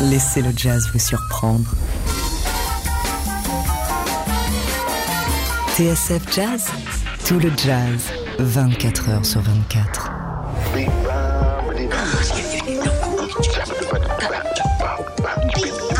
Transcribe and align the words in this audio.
Laissez 0.00 0.42
le 0.42 0.52
jazz 0.56 0.88
vous 0.92 0.98
surprendre. 0.98 1.70
TSF 5.76 6.22
Jazz, 6.34 6.66
tout 7.26 7.38
le 7.38 7.50
jazz, 7.56 8.12
24 8.38 9.08
heures 9.08 9.24
sur 9.24 9.40
24. 9.40 10.10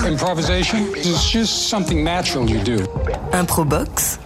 Improvisation 0.06 0.78
is 0.96 1.22
just 1.30 1.68
something 1.68 2.02
natural 2.02 2.48
you 2.48 2.58
do. 2.62 2.78
Improbox, 3.32 4.18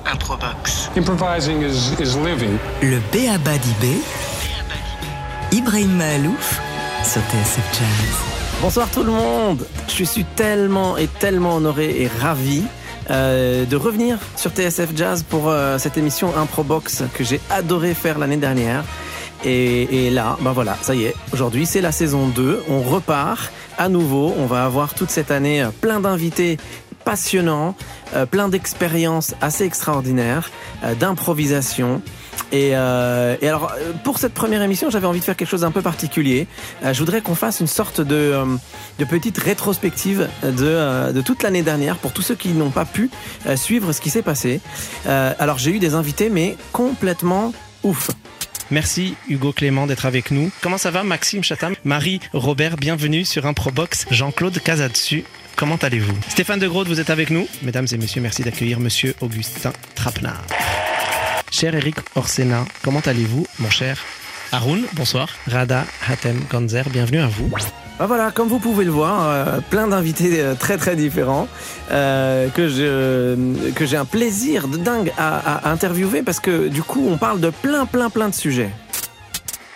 Improvising 0.96 1.62
is, 1.62 1.92
is 2.00 2.16
living. 2.16 2.58
le 2.82 3.00
Béaba 3.12 3.58
d'Ibé, 3.58 3.98
Ibrahim 5.54 5.98
Mahalouf 5.98 6.60
sur 7.04 7.20
TSF 7.20 7.78
Jazz. 7.78 8.60
Bonsoir 8.60 8.90
tout 8.90 9.04
le 9.04 9.12
monde. 9.12 9.64
Je 9.86 10.02
suis 10.02 10.24
tellement 10.24 10.96
et 10.96 11.06
tellement 11.06 11.54
honoré 11.54 12.02
et 12.02 12.08
ravi 12.08 12.64
euh, 13.08 13.64
de 13.64 13.76
revenir 13.76 14.18
sur 14.34 14.50
TSF 14.50 14.96
Jazz 14.96 15.22
pour 15.22 15.48
euh, 15.48 15.78
cette 15.78 15.96
émission 15.96 16.36
Improbox 16.36 17.04
que 17.14 17.22
j'ai 17.22 17.40
adoré 17.50 17.94
faire 17.94 18.18
l'année 18.18 18.36
dernière. 18.36 18.82
Et, 19.44 20.10
là, 20.10 20.36
ben 20.40 20.50
voilà, 20.50 20.76
ça 20.82 20.96
y 20.96 21.04
est. 21.04 21.14
Aujourd'hui, 21.32 21.66
c'est 21.66 21.82
la 21.82 21.92
saison 21.92 22.26
2. 22.26 22.64
On 22.68 22.80
repart 22.80 23.52
à 23.78 23.88
nouveau. 23.88 24.34
On 24.36 24.46
va 24.46 24.64
avoir 24.64 24.94
toute 24.94 25.10
cette 25.10 25.30
année 25.30 25.62
euh, 25.62 25.68
plein 25.68 26.00
d'invités 26.00 26.56
passionnants, 27.04 27.76
plein 28.30 28.48
d'expériences 28.48 29.34
assez 29.42 29.64
extraordinaires, 29.64 30.50
d'improvisation. 30.98 32.00
Et, 32.52 32.70
euh, 32.74 33.36
et 33.40 33.48
alors, 33.48 33.72
euh, 33.72 33.92
pour 34.04 34.18
cette 34.18 34.34
première 34.34 34.62
émission, 34.62 34.90
j'avais 34.90 35.06
envie 35.06 35.20
de 35.20 35.24
faire 35.24 35.36
quelque 35.36 35.48
chose 35.48 35.62
d'un 35.62 35.70
peu 35.70 35.82
particulier. 35.82 36.46
Euh, 36.84 36.92
je 36.92 36.98
voudrais 37.00 37.20
qu'on 37.20 37.34
fasse 37.34 37.60
une 37.60 37.66
sorte 37.66 38.00
de, 38.00 38.34
petite 39.08 39.38
rétrospective 39.38 40.28
de, 40.42 41.20
toute 41.20 41.42
l'année 41.42 41.62
dernière 41.62 41.96
pour 41.96 42.12
tous 42.12 42.22
ceux 42.22 42.34
qui 42.34 42.48
n'ont 42.50 42.70
pas 42.70 42.84
pu 42.84 43.10
suivre 43.56 43.92
ce 43.92 44.00
qui 44.00 44.10
s'est 44.10 44.22
passé. 44.22 44.60
Alors, 45.06 45.58
j'ai 45.58 45.72
eu 45.72 45.78
des 45.78 45.94
invités, 45.94 46.30
mais 46.30 46.56
complètement 46.72 47.52
ouf. 47.82 48.10
Merci 48.70 49.14
Hugo 49.28 49.52
Clément 49.52 49.86
d'être 49.86 50.06
avec 50.06 50.30
nous. 50.30 50.50
Comment 50.62 50.78
ça 50.78 50.90
va 50.90 51.02
Maxime 51.02 51.44
Chatham? 51.44 51.74
Marie 51.84 52.20
Robert, 52.32 52.76
bienvenue 52.76 53.24
sur 53.24 53.46
Improbox. 53.46 54.06
Jean-Claude 54.10 54.58
Casatsu, 54.58 55.24
comment 55.56 55.76
allez-vous? 55.76 56.14
Stéphane 56.28 56.60
De 56.60 56.66
Groot, 56.66 56.88
vous 56.88 57.00
êtes 57.00 57.10
avec 57.10 57.30
nous. 57.30 57.46
Mesdames 57.62 57.86
et 57.92 57.96
messieurs, 57.98 58.22
merci 58.22 58.42
d'accueillir 58.42 58.80
monsieur 58.80 59.14
Augustin 59.20 59.72
Trapenard. 59.94 60.42
Cher 61.54 61.72
Eric 61.76 61.94
Orsena, 62.16 62.64
comment 62.82 62.98
allez-vous 62.98 63.46
mon 63.60 63.70
cher 63.70 63.96
Haroun, 64.50 64.82
bonsoir. 64.94 65.28
Rada 65.46 65.84
Hatem 66.08 66.36
Ganzer, 66.50 66.82
bienvenue 66.90 67.20
à 67.20 67.28
vous. 67.28 67.48
Ben 67.96 68.06
voilà, 68.06 68.32
comme 68.32 68.48
vous 68.48 68.58
pouvez 68.58 68.84
le 68.84 68.90
voir, 68.90 69.28
euh, 69.28 69.60
plein 69.70 69.86
d'invités 69.86 70.40
euh, 70.40 70.56
très 70.56 70.78
très 70.78 70.96
différents 70.96 71.46
euh, 71.92 72.48
que 72.48 72.66
je 72.66 73.70
que 73.70 73.86
j'ai 73.86 73.96
un 73.96 74.04
plaisir 74.04 74.66
de 74.66 74.78
dingue 74.78 75.12
à, 75.16 75.68
à 75.68 75.70
interviewer 75.70 76.24
parce 76.24 76.40
que 76.40 76.66
du 76.66 76.82
coup 76.82 77.06
on 77.08 77.18
parle 77.18 77.38
de 77.38 77.50
plein 77.50 77.86
plein 77.86 78.10
plein 78.10 78.28
de 78.30 78.34
sujets. 78.34 78.70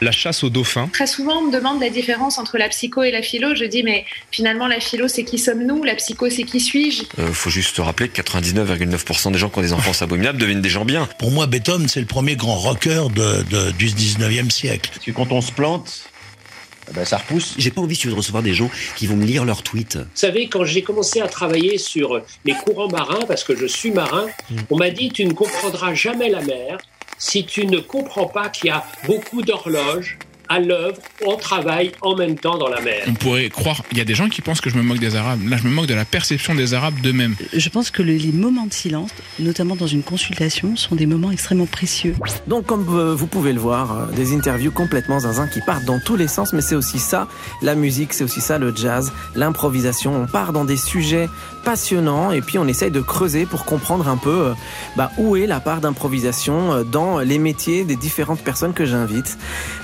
La 0.01 0.13
chasse 0.13 0.45
aux 0.45 0.51
dauphins. 0.51 0.89
Très 0.93 1.09
souvent, 1.09 1.39
on 1.39 1.47
me 1.49 1.53
demande 1.53 1.81
la 1.81 1.91
différence 1.91 2.39
entre 2.39 2.57
la 2.57 2.69
psycho 2.69 3.03
et 3.03 3.11
la 3.11 3.21
philo. 3.21 3.55
Je 3.57 3.65
dis, 3.65 3.83
mais 3.83 4.05
finalement, 4.31 4.69
la 4.69 4.79
philo, 4.79 5.09
c'est 5.09 5.25
qui 5.25 5.39
sommes-nous? 5.39 5.83
La 5.83 5.97
psycho, 5.97 6.31
c'est 6.31 6.45
qui 6.45 6.61
suis-je? 6.61 7.03
Euh, 7.19 7.33
faut 7.33 7.51
juste 7.51 7.77
rappeler 7.79 8.09
que 8.09 8.23
99,9% 8.23 9.33
des 9.33 9.39
gens 9.39 9.49
qui 9.49 9.59
ont 9.59 9.63
des 9.63 9.73
enfances 9.73 10.03
abominables 10.03 10.39
deviennent 10.39 10.63
des 10.63 10.69
gens 10.69 10.85
bien. 10.85 11.09
Pour 11.19 11.31
moi, 11.33 11.47
Beethoven, 11.49 11.89
c'est 11.89 12.01
le 12.01 12.07
premier 12.07 12.37
grand 12.37 12.55
rocker 12.57 13.07
de, 13.15 13.43
de- 13.51 13.71
du 13.73 13.87
19e 13.89 14.51
siècle. 14.51 14.91
Parce 14.95 15.05
que 15.05 15.11
quand 15.11 15.33
on 15.33 15.41
se 15.41 15.51
plante, 15.51 16.03
eh 16.91 16.95
ben, 16.95 17.05
ça 17.05 17.19
repousse. 17.19 17.55
J'ai 17.59 17.71
pas 17.73 17.81
envie 17.81 17.97
si 17.97 18.03
tu 18.03 18.07
veux, 18.07 18.13
de 18.15 18.19
recevoir 18.19 18.45
des 18.45 18.55
gens 18.55 18.71
qui 18.97 19.07
vont 19.09 19.17
me 19.17 19.27
lire 19.27 19.45
leurs 19.45 19.63
tweets. 19.65 19.97
Vous 19.97 20.05
savez, 20.15 20.49
quand 20.49 20.65
j'ai 20.65 20.83
commencé 20.83 21.21
à 21.21 21.27
travailler 21.27 21.77
sur 21.77 22.23
les 22.45 22.55
courants 22.55 22.89
marins, 22.89 23.25
parce 23.27 23.43
que 23.43 23.57
je 23.57 23.67
suis 23.67 23.91
marin, 23.91 24.27
on 24.71 24.77
m'a 24.77 24.91
dit 24.91 25.11
tu 25.11 25.25
ne 25.27 25.33
comprendras 25.33 25.93
jamais 25.95 26.29
la 26.29 26.41
mer 26.43 26.79
si 27.19 27.45
tu 27.45 27.67
ne 27.67 27.79
comprends 27.79 28.27
pas 28.27 28.49
qu'il 28.49 28.67
y 28.67 28.71
a 28.71 28.85
beaucoup 29.07 29.43
d'horloges 29.43 30.19
à 30.49 30.61
l'œuvre, 30.61 30.97
on 31.27 31.37
travaille 31.37 31.93
en 32.01 32.17
même 32.17 32.37
temps 32.39 32.57
dans 32.59 32.69
la 32.69 32.81
mer. 32.81 33.05
On 33.09 33.15
pourrait 33.15 33.49
croire, 33.51 33.83
il 33.93 33.99
y 33.99 34.01
a 34.01 34.05
des 34.05 34.15
gens 34.15 34.29
qui 34.29 34.41
pensent 34.41 34.61
que 34.61 34.71
je 34.71 34.77
me 34.77 34.83
moque 34.83 34.99
des 34.99 35.15
Arabes. 35.17 35.41
Là, 35.49 35.57
je 35.57 35.65
me 35.69 35.71
moque 35.73 35.87
de 35.87 35.95
la 35.95 36.05
perception 36.05 36.55
des 36.55 36.75
Arabes 36.75 36.95
d'eux-mêmes. 37.03 37.35
Je 37.53 37.69
pense 37.69 37.91
que 37.91 38.03
le- 38.03 38.15
les 38.17 38.33
moments 38.33 38.67
de 38.67 38.73
silence, 38.73 39.11
notamment 39.39 39.77
dans 39.77 39.87
une 39.87 40.03
consultation, 40.03 40.77
sont 40.77 40.95
des 40.97 41.07
moments 41.07 41.31
extrêmement 41.31 41.67
précieux. 41.67 42.15
Donc 42.47 42.67
comme 42.67 42.87
euh, 42.97 43.15
vous 43.15 43.27
pouvez 43.27 43.53
le 43.53 43.61
voir, 43.61 43.93
euh, 43.93 44.07
des 44.17 44.35
interviews 44.35 44.71
complètement 44.73 45.21
zinzin 45.21 45.49
qui 45.49 45.61
partent 45.61 45.85
dans 45.85 46.01
tous 46.01 46.17
les 46.17 46.29
sens, 46.29 46.53
mais 46.53 46.61
c'est 46.63 46.75
aussi 46.75 46.99
ça 46.99 47.29
la 47.63 47.75
musique, 47.75 48.13
c'est 48.15 48.25
aussi 48.25 48.41
ça 48.41 48.59
le 48.59 48.75
jazz, 48.75 49.13
l'improvisation. 49.35 50.15
On 50.23 50.27
part 50.27 50.53
dans 50.53 50.65
des 50.65 50.77
sujets 50.77 51.29
passionnants 51.65 52.31
et 52.33 52.41
puis 52.41 52.59
on 52.59 52.67
essaye 52.67 52.91
de 52.91 53.01
creuser 53.01 53.45
pour 53.45 53.65
comprendre 53.65 54.09
un 54.09 54.17
peu 54.17 54.47
euh, 54.49 54.53
bah, 54.97 55.11
où 55.19 55.37
est 55.37 55.47
la 55.47 55.61
part 55.61 55.81
d'improvisation 55.81 56.85
dans 56.85 57.19
les 57.19 57.39
métiers 57.39 57.85
des 57.85 57.97
différentes 57.97 58.41
personnes 58.41 58.73
que 58.73 58.87
j'invite. 58.87 59.37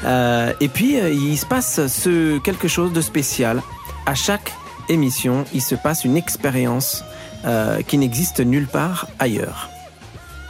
Euh, 0.04 0.52
et 0.60 0.68
puis 0.68 0.98
euh, 0.98 1.10
il 1.10 1.36
se 1.36 1.46
passe 1.46 1.86
ce 1.86 2.38
quelque 2.38 2.68
chose 2.68 2.92
de 2.92 3.00
spécial. 3.00 3.62
À 4.06 4.14
chaque 4.14 4.52
émission, 4.88 5.44
il 5.52 5.62
se 5.62 5.74
passe 5.74 6.04
une 6.04 6.16
expérience 6.16 7.04
euh, 7.44 7.82
qui 7.82 7.98
n'existe 7.98 8.40
nulle 8.40 8.66
part 8.66 9.08
ailleurs 9.18 9.70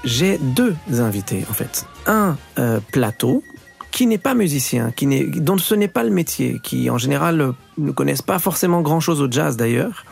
j'ai 0.06 0.36
deux 0.36 0.76
invités 0.90 1.46
en 1.48 1.54
fait. 1.54 1.86
Un 2.04 2.36
euh, 2.58 2.78
plateau 2.92 3.42
qui 3.90 4.06
n'est 4.06 4.18
pas 4.18 4.34
musicien, 4.34 4.90
qui 4.90 5.06
n'est, 5.06 5.24
dont 5.24 5.56
ce 5.56 5.74
n'est 5.74 5.88
pas 5.88 6.04
le 6.04 6.10
métier, 6.10 6.60
qui 6.62 6.90
en 6.90 6.98
général 6.98 7.54
ne 7.78 7.90
connaissent 7.90 8.20
pas 8.20 8.38
forcément 8.38 8.82
grand-chose 8.82 9.22
au 9.22 9.30
jazz 9.30 9.56
d'ailleurs. 9.56 10.04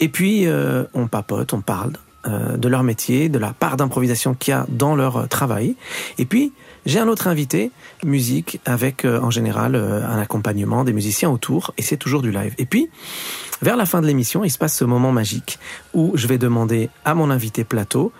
Et 0.00 0.10
puis 0.10 0.46
on 0.92 1.06
papote, 1.06 1.54
on 1.54 1.62
parle 1.62 1.92
de 2.26 2.68
leur 2.68 2.82
métier, 2.82 3.28
de 3.28 3.38
la 3.38 3.52
part 3.52 3.76
d'improvisation 3.76 4.34
qu'il 4.34 4.52
y 4.52 4.54
a 4.54 4.66
dans 4.68 4.94
leur 4.94 5.16
euh, 5.16 5.26
travail. 5.26 5.76
Et 6.18 6.26
puis 6.26 6.52
j'ai 6.86 6.98
un 6.98 7.08
autre 7.08 7.28
invité, 7.28 7.70
musique, 8.04 8.60
avec 8.64 9.04
euh, 9.04 9.20
en 9.20 9.30
général 9.30 9.74
euh, 9.74 10.06
un 10.06 10.18
accompagnement 10.18 10.84
des 10.84 10.92
musiciens 10.92 11.30
autour, 11.30 11.72
et 11.76 11.82
c'est 11.82 11.96
toujours 11.96 12.22
du 12.22 12.30
live. 12.30 12.54
Et 12.58 12.66
puis 12.66 12.88
vers 13.62 13.76
la 13.76 13.86
fin 13.86 14.00
de 14.00 14.06
l'émission, 14.06 14.44
il 14.44 14.50
se 14.50 14.58
passe 14.58 14.76
ce 14.76 14.84
moment 14.84 15.12
magique 15.12 15.58
où 15.92 16.12
je 16.14 16.26
vais 16.26 16.38
demander 16.38 16.88
à 17.04 17.14
mon 17.14 17.30
invité 17.30 17.64
plateau 17.64 18.12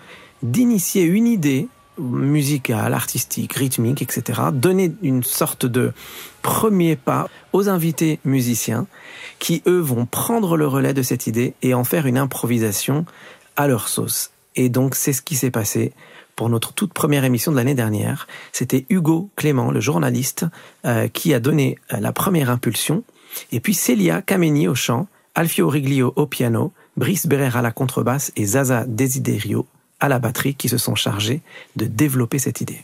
d'initier 0.43 1.03
une 1.03 1.27
idée 1.27 1.67
musicale, 1.97 2.93
artistique, 2.93 3.53
rythmique, 3.53 4.01
etc. 4.01 4.41
Donner 4.53 4.91
une 5.01 5.23
sorte 5.23 5.65
de 5.65 5.93
premier 6.41 6.95
pas 6.95 7.27
aux 7.53 7.69
invités 7.69 8.19
musiciens 8.23 8.87
qui, 9.39 9.61
eux, 9.67 9.79
vont 9.79 10.05
prendre 10.05 10.57
le 10.57 10.67
relais 10.67 10.93
de 10.93 11.03
cette 11.03 11.27
idée 11.27 11.53
et 11.61 11.73
en 11.73 11.83
faire 11.83 12.07
une 12.07 12.17
improvisation 12.17 13.05
à 13.61 13.67
leur 13.67 13.87
sauce. 13.87 14.31
Et 14.55 14.69
donc, 14.69 14.95
c'est 14.95 15.13
ce 15.13 15.21
qui 15.21 15.35
s'est 15.35 15.51
passé 15.51 15.93
pour 16.35 16.49
notre 16.49 16.73
toute 16.73 16.93
première 16.93 17.23
émission 17.23 17.51
de 17.51 17.57
l'année 17.57 17.75
dernière. 17.75 18.27
C'était 18.51 18.85
Hugo 18.89 19.29
Clément, 19.35 19.71
le 19.71 19.79
journaliste, 19.79 20.45
euh, 20.85 21.07
qui 21.07 21.33
a 21.33 21.39
donné 21.39 21.77
euh, 21.93 21.99
la 21.99 22.11
première 22.11 22.49
impulsion. 22.49 23.03
Et 23.51 23.59
puis 23.59 23.73
Célia 23.73 24.21
Kameni 24.21 24.67
au 24.67 24.75
chant, 24.75 25.07
Alfio 25.35 25.69
Riglio 25.69 26.13
au 26.15 26.25
piano, 26.25 26.73
Brice 26.97 27.27
Berrer 27.27 27.57
à 27.57 27.61
la 27.61 27.71
contrebasse 27.71 28.31
et 28.35 28.45
Zaza 28.45 28.85
Desiderio 28.85 29.65
à 29.99 30.09
la 30.09 30.19
batterie 30.19 30.55
qui 30.55 30.67
se 30.67 30.77
sont 30.77 30.95
chargés 30.95 31.41
de 31.75 31.85
développer 31.85 32.39
cette 32.39 32.59
idée. 32.59 32.83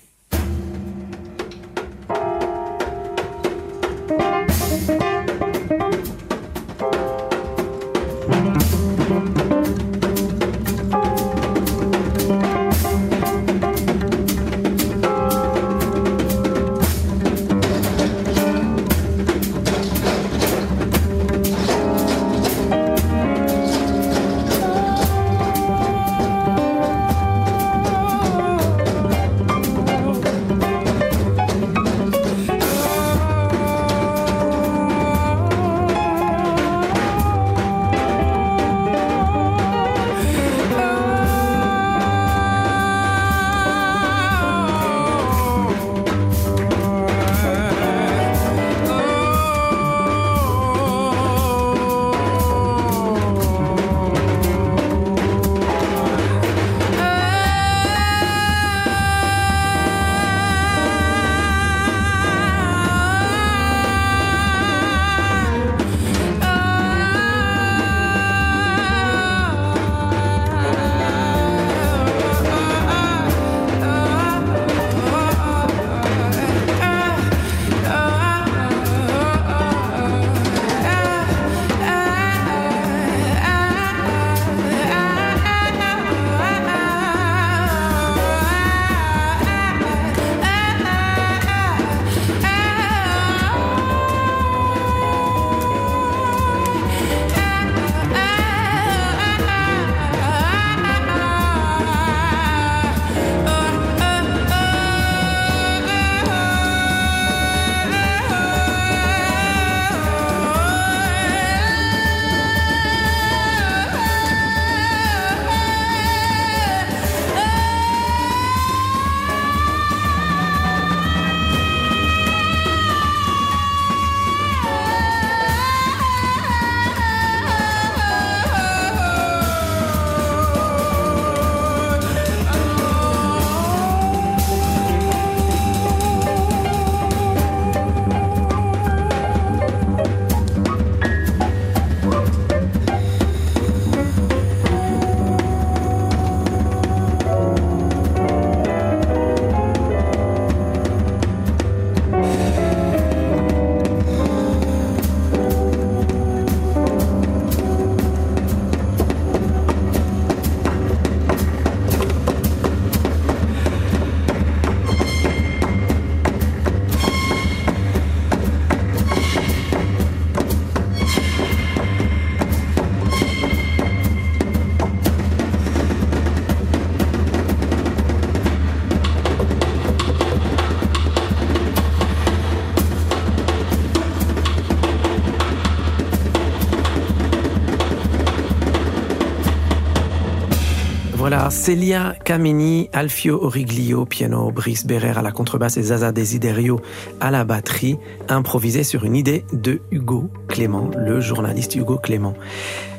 Celia 191.67 192.15
Camini, 192.23 192.89
Alfio 192.93 193.43
Origlio, 193.43 194.05
piano, 194.05 194.49
Brice 194.51 194.85
Berrer 194.85 195.17
à 195.17 195.21
la 195.21 195.33
contrebasse 195.33 195.75
et 195.75 195.83
Zaza 195.83 196.13
Desiderio 196.13 196.79
à 197.19 197.29
la 197.29 197.43
batterie, 197.43 197.97
improvisé 198.29 198.85
sur 198.85 199.03
une 199.03 199.17
idée 199.17 199.43
de 199.51 199.81
Hugo 199.91 200.31
Clément, 200.47 200.89
le 200.95 201.19
journaliste 201.19 201.75
Hugo 201.75 201.97
Clément. 201.97 202.35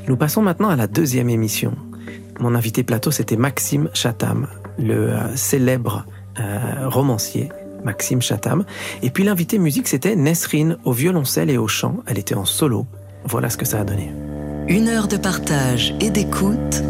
Nous 0.07 0.19
passons 0.19 0.43
maintenant 0.43 0.69
à 0.69 0.77
la 0.77 0.87
deuxième 0.87 1.31
émission. 1.31 1.77
Mon 2.41 2.55
invité 2.55 2.83
plateau, 2.83 3.11
c'était 3.11 3.39
Maxime 3.39 3.89
Chatham, 3.95 4.49
le 4.79 5.15
euh, 5.15 5.35
célèbre 5.35 6.05
euh, 6.39 6.91
romancier 6.91 7.49
Maxime 7.85 8.21
Chatham. 8.21 8.67
Et 9.01 9.09
puis 9.09 9.25
l'invité 9.25 9.59
musique, 9.59 9.89
c'était 9.89 10.15
Nesrine 10.15 10.77
au 10.85 10.93
violoncelle 10.93 11.49
et 11.49 11.57
au 11.57 11.69
chant. 11.69 12.03
Elle 12.07 12.19
était 12.19 12.35
en 12.35 12.45
solo. 12.45 12.87
Voilà 13.25 13.49
ce 13.49 13.57
que 13.57 13.65
ça 13.65 13.81
a 13.81 13.85
donné. 13.85 14.13
Une 14.69 14.89
heure 14.89 15.09
de 15.09 15.17
partage 15.17 15.95
et 16.01 16.11
d'écoute. 16.11 16.83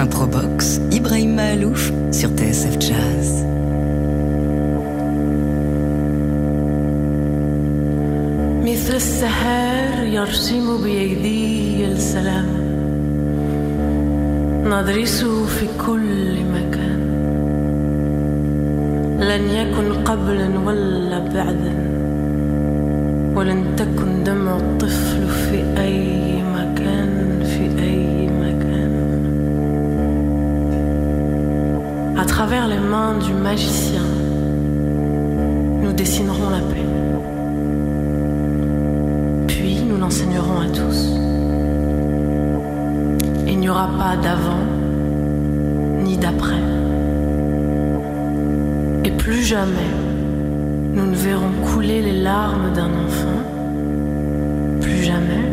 Improbox, 0.00 0.80
Ibrahim 0.98 1.34
Mahalouf 1.36 1.92
sur 2.10 2.30
TSF 2.38 2.76
Jazz. 2.80 3.28
مثل 8.64 8.94
السحر 8.94 10.04
يرسم 10.04 10.82
بيدي 10.82 11.86
السلام. 11.86 12.48
ندرسه 14.64 15.46
في 15.46 15.66
كل 15.86 16.44
مكان. 16.44 17.00
لن 19.20 19.44
يكن 19.50 20.04
قبلا 20.04 20.48
ولا 20.66 21.18
بعدا. 21.18 21.74
ولن 23.36 23.64
تكن 23.76 24.24
دمع 24.24 24.56
الطفل 24.56 25.28
في 25.28 25.58
أي 25.82 26.42
مكان. 26.42 27.09
Travers 32.46 32.68
les 32.68 32.78
mains 32.78 33.18
du 33.18 33.34
magicien, 33.34 34.00
nous 35.82 35.92
dessinerons 35.92 36.48
la 36.48 36.60
paix. 36.70 36.86
Puis 39.46 39.82
nous 39.82 39.98
l'enseignerons 39.98 40.60
à 40.60 40.68
tous. 40.68 41.00
Il 43.46 43.58
n'y 43.58 43.68
aura 43.68 43.88
pas 43.88 44.16
d'avant 44.16 44.64
ni 46.02 46.16
d'après. 46.16 46.64
Et 49.04 49.10
plus 49.10 49.42
jamais 49.42 49.92
nous 50.94 51.08
ne 51.10 51.16
verrons 51.16 51.52
couler 51.74 52.00
les 52.00 52.22
larmes 52.22 52.72
d'un 52.72 52.92
enfant. 53.04 53.40
Plus 54.80 55.02
jamais. 55.02 55.49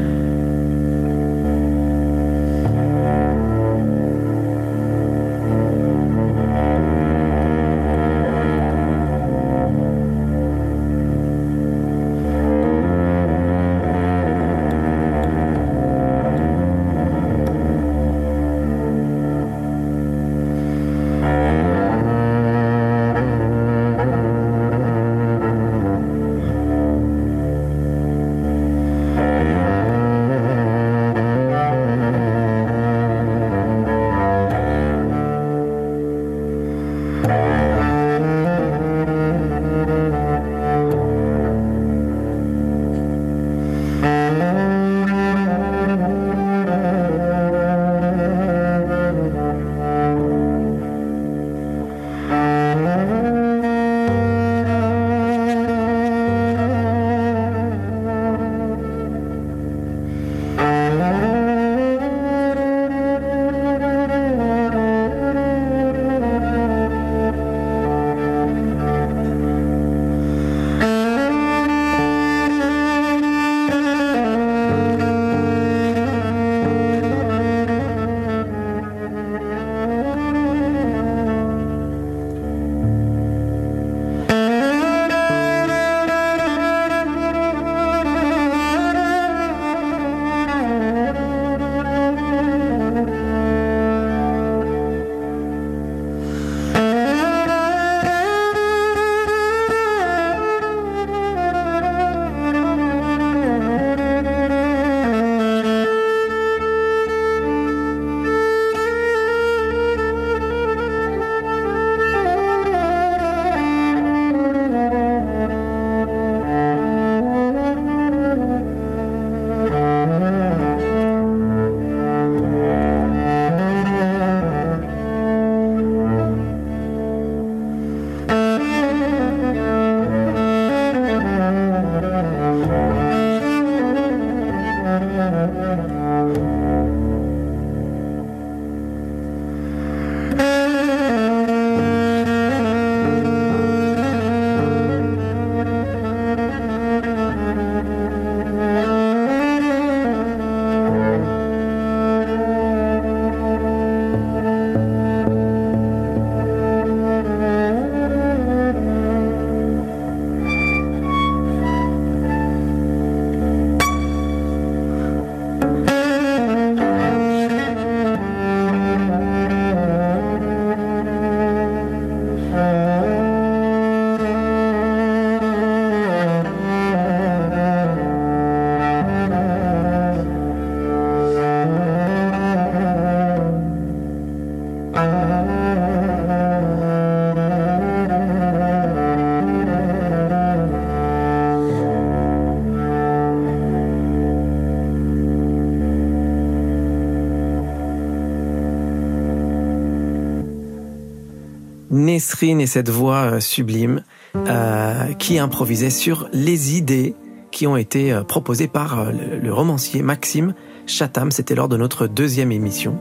Nesrine 202.07 202.61
et 202.61 202.67
cette 202.67 202.89
voix 202.89 203.33
euh, 203.33 203.39
sublime 203.39 204.01
euh, 204.35 205.13
qui 205.13 205.39
improvisait 205.39 205.89
sur 205.89 206.29
les 206.31 206.77
idées 206.77 207.15
qui 207.51 207.67
ont 207.67 207.75
été 207.75 208.13
euh, 208.13 208.23
proposées 208.23 208.67
par 208.67 208.99
euh, 208.99 209.11
le, 209.41 209.53
romancier 209.53 210.01
Maxime 210.01 210.53
Chatham. 210.85 211.31
C'était 211.31 211.55
lors 211.55 211.67
de 211.67 211.75
notre 211.75 212.07
deuxième 212.07 212.51
émission. 212.51 212.97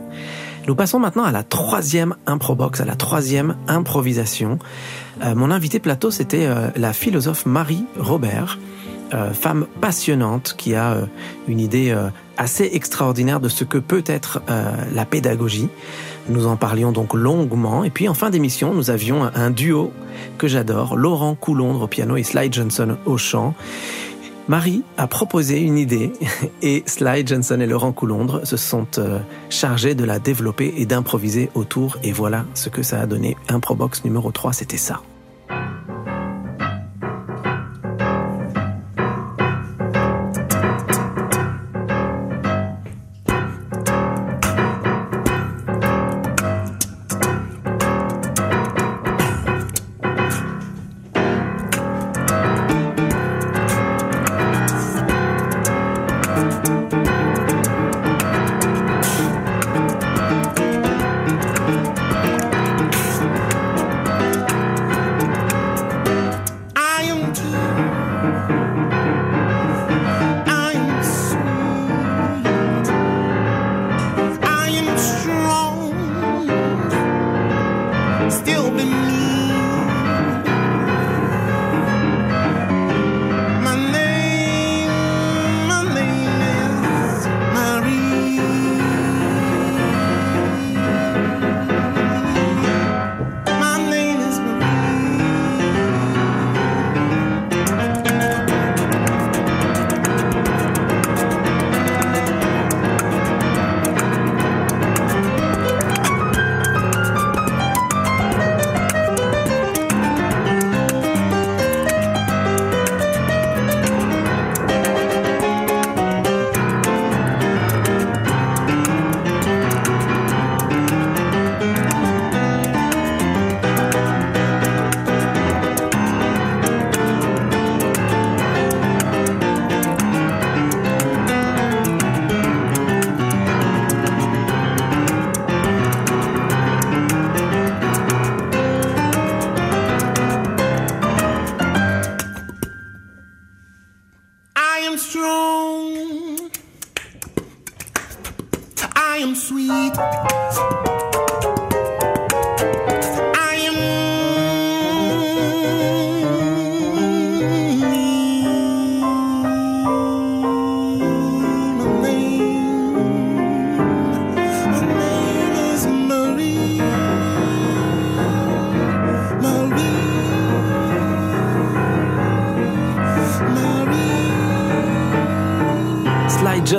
Nous 0.66 0.74
passons 0.74 0.98
maintenant 0.98 1.24
à 1.24 1.30
la 1.30 1.44
troisième 1.44 2.16
improbox, 2.26 2.80
à 2.80 2.84
la 2.84 2.96
troisième 2.96 3.56
improvisation. 3.68 4.58
Mon 5.22 5.52
invité 5.52 5.78
plateau, 5.78 6.10
c'était 6.10 6.48
la 6.74 6.92
philosophe 6.92 7.46
Marie 7.46 7.84
Robert, 7.96 8.58
femme 9.32 9.66
passionnante 9.80 10.56
qui 10.58 10.74
a 10.74 10.96
une 11.46 11.60
idée 11.60 11.96
assez 12.36 12.68
extraordinaire 12.72 13.38
de 13.38 13.48
ce 13.48 13.62
que 13.62 13.78
peut 13.78 14.02
être 14.08 14.42
la 14.92 15.04
pédagogie. 15.04 15.68
Nous 16.28 16.46
en 16.46 16.56
parlions 16.56 16.92
donc 16.92 17.14
longuement. 17.14 17.84
Et 17.84 17.90
puis 17.90 18.08
en 18.08 18.14
fin 18.14 18.30
d'émission, 18.30 18.74
nous 18.74 18.90
avions 18.90 19.30
un, 19.34 19.50
duo 19.50 19.92
que 20.38 20.48
j'adore, 20.48 20.96
Laurent 20.96 21.34
Coulondre 21.34 21.82
au 21.82 21.86
piano 21.86 22.16
et 22.16 22.22
Sly 22.22 22.52
Johnson 22.52 22.96
au 23.04 23.16
chant. 23.16 23.54
Marie 24.48 24.82
a 24.96 25.06
proposé 25.06 25.60
une 25.60 25.78
idée 25.78 26.12
et 26.62 26.84
Sly 26.86 27.26
Johnson 27.26 27.60
et 27.60 27.66
Laurent 27.66 27.92
Coulondre 27.92 28.46
se 28.46 28.56
sont 28.56 28.86
euh, 28.98 29.18
chargés 29.50 29.94
de 29.94 30.04
la 30.04 30.18
développer 30.18 30.74
et 30.76 30.86
d'improviser 30.86 31.50
autour. 31.54 31.98
Et 32.02 32.12
voilà 32.12 32.44
ce 32.54 32.68
que 32.68 32.82
ça 32.82 33.00
a 33.00 33.06
donné. 33.06 33.36
Improbox 33.48 34.04
numéro 34.04 34.30
3, 34.30 34.52
c'était 34.52 34.76
ça. 34.76 35.00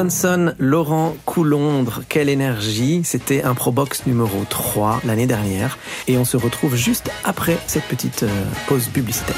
Johnson, 0.08 0.54
Laurent 0.58 1.18
Coulondre, 1.26 2.02
quelle 2.08 2.30
énergie 2.30 3.02
C'était 3.04 3.44
un 3.44 3.54
Probox 3.54 4.06
numéro 4.06 4.46
3 4.50 5.02
l'année 5.04 5.28
dernière. 5.28 5.78
Et 6.08 6.18
on 6.18 6.24
se 6.24 6.38
retrouve 6.38 6.78
juste 6.78 7.12
après 7.26 7.58
cette 7.68 7.84
petite 7.84 8.24
euh, 8.24 8.30
pause 8.70 8.88
publicitaire. 8.88 9.36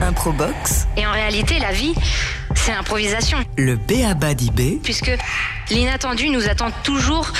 Improbox, 0.00 0.88
Et 0.96 1.06
en 1.06 1.12
réalité, 1.12 1.60
la 1.60 1.70
vie, 1.70 1.94
c'est 2.56 2.72
l'improvisation. 2.72 3.38
le 3.56 3.76
B.A.B.A. 3.76 4.34
d'IB, 4.34 4.82
Puisque 4.82 5.12
l'inattendu 5.70 6.30
nous 6.30 6.48
attend 6.48 6.72
toujours, 6.82 7.32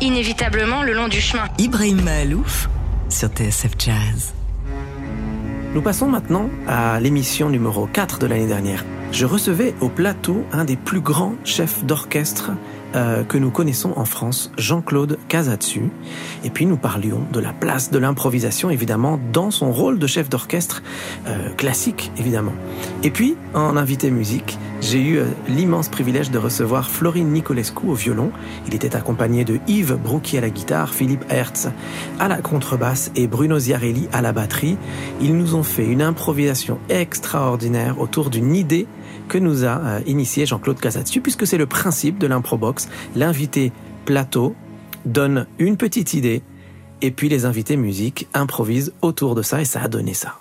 inévitablement, 0.00 0.82
le 0.82 0.92
long 0.92 1.06
du 1.06 1.20
chemin. 1.20 1.44
Ibrahim 1.58 2.02
Mahalouf 2.02 2.68
sur 3.10 3.28
TSF 3.28 3.70
Jazz. 3.78 4.34
Nous 5.72 5.82
passons 5.82 6.08
maintenant 6.08 6.50
à 6.66 6.98
l'émission 6.98 7.48
numéro 7.48 7.86
4 7.86 8.18
de 8.18 8.26
l'année 8.26 8.48
dernière. 8.48 8.84
Je 9.14 9.26
recevais 9.26 9.76
au 9.80 9.88
plateau 9.88 10.44
un 10.50 10.64
des 10.64 10.74
plus 10.74 11.00
grands 11.00 11.36
chefs 11.44 11.84
d'orchestre 11.84 12.50
euh, 12.96 13.22
que 13.22 13.38
nous 13.38 13.50
connaissons 13.50 13.92
en 13.94 14.04
France, 14.04 14.50
Jean-Claude 14.58 15.18
Casatsu. 15.28 15.92
Et 16.42 16.50
puis 16.50 16.66
nous 16.66 16.76
parlions 16.76 17.20
de 17.32 17.38
la 17.38 17.52
place 17.52 17.92
de 17.92 17.98
l'improvisation, 18.00 18.70
évidemment, 18.70 19.20
dans 19.32 19.52
son 19.52 19.70
rôle 19.70 20.00
de 20.00 20.08
chef 20.08 20.28
d'orchestre 20.28 20.82
euh, 21.28 21.50
classique, 21.50 22.10
évidemment. 22.18 22.54
Et 23.04 23.10
puis, 23.12 23.36
en 23.54 23.76
invité 23.76 24.10
musique, 24.10 24.58
j'ai 24.80 25.00
eu 25.00 25.18
euh, 25.18 25.26
l'immense 25.48 25.88
privilège 25.88 26.32
de 26.32 26.38
recevoir 26.38 26.90
Florine 26.90 27.30
Nicolescu 27.30 27.86
au 27.86 27.94
violon. 27.94 28.32
Il 28.66 28.74
était 28.74 28.96
accompagné 28.96 29.44
de 29.44 29.60
Yves 29.68 29.94
Brouki 29.94 30.38
à 30.38 30.40
la 30.40 30.50
guitare, 30.50 30.92
Philippe 30.92 31.24
Hertz 31.28 31.68
à 32.18 32.26
la 32.26 32.38
contrebasse 32.38 33.12
et 33.14 33.28
Bruno 33.28 33.60
Ziarelli 33.60 34.08
à 34.12 34.22
la 34.22 34.32
batterie. 34.32 34.76
Ils 35.20 35.36
nous 35.36 35.54
ont 35.54 35.62
fait 35.62 35.86
une 35.86 36.02
improvisation 36.02 36.78
extraordinaire 36.88 38.00
autour 38.00 38.28
d'une 38.30 38.56
idée 38.56 38.88
que 39.28 39.38
nous 39.38 39.64
a 39.64 39.78
euh, 39.78 40.00
initié 40.06 40.46
Jean-Claude 40.46 40.80
Casatsu, 40.80 41.20
puisque 41.20 41.46
c'est 41.46 41.58
le 41.58 41.66
principe 41.66 42.18
de 42.18 42.26
l'improbox. 42.26 42.88
L'invité 43.16 43.72
plateau 44.04 44.54
donne 45.04 45.46
une 45.58 45.76
petite 45.76 46.14
idée, 46.14 46.42
et 47.02 47.10
puis 47.10 47.28
les 47.28 47.44
invités 47.44 47.76
musique 47.76 48.28
improvisent 48.34 48.92
autour 49.02 49.34
de 49.34 49.42
ça, 49.42 49.60
et 49.60 49.64
ça 49.64 49.82
a 49.82 49.88
donné 49.88 50.14
ça. 50.14 50.36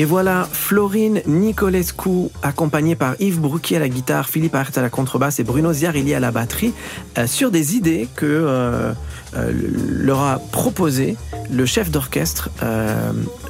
Et 0.00 0.06
voilà, 0.06 0.48
Florine 0.50 1.20
Nicolescu, 1.26 2.30
accompagnée 2.42 2.94
par 2.94 3.16
Yves 3.20 3.38
Brouquier 3.38 3.76
à 3.76 3.80
la 3.80 3.90
guitare, 3.90 4.30
Philippe 4.30 4.54
Hart 4.54 4.78
à 4.78 4.80
la 4.80 4.88
contrebasse 4.88 5.40
et 5.40 5.44
Bruno 5.44 5.74
Ziarilli 5.74 6.14
à 6.14 6.20
la 6.20 6.30
batterie, 6.30 6.72
euh, 7.18 7.26
sur 7.26 7.50
des 7.50 7.76
idées 7.76 8.08
que 8.16 8.24
euh, 8.24 8.94
euh, 9.36 9.52
leur 9.52 10.20
a 10.20 10.38
proposé 10.38 11.18
le 11.50 11.66
chef 11.66 11.90
d'orchestre 11.90 12.48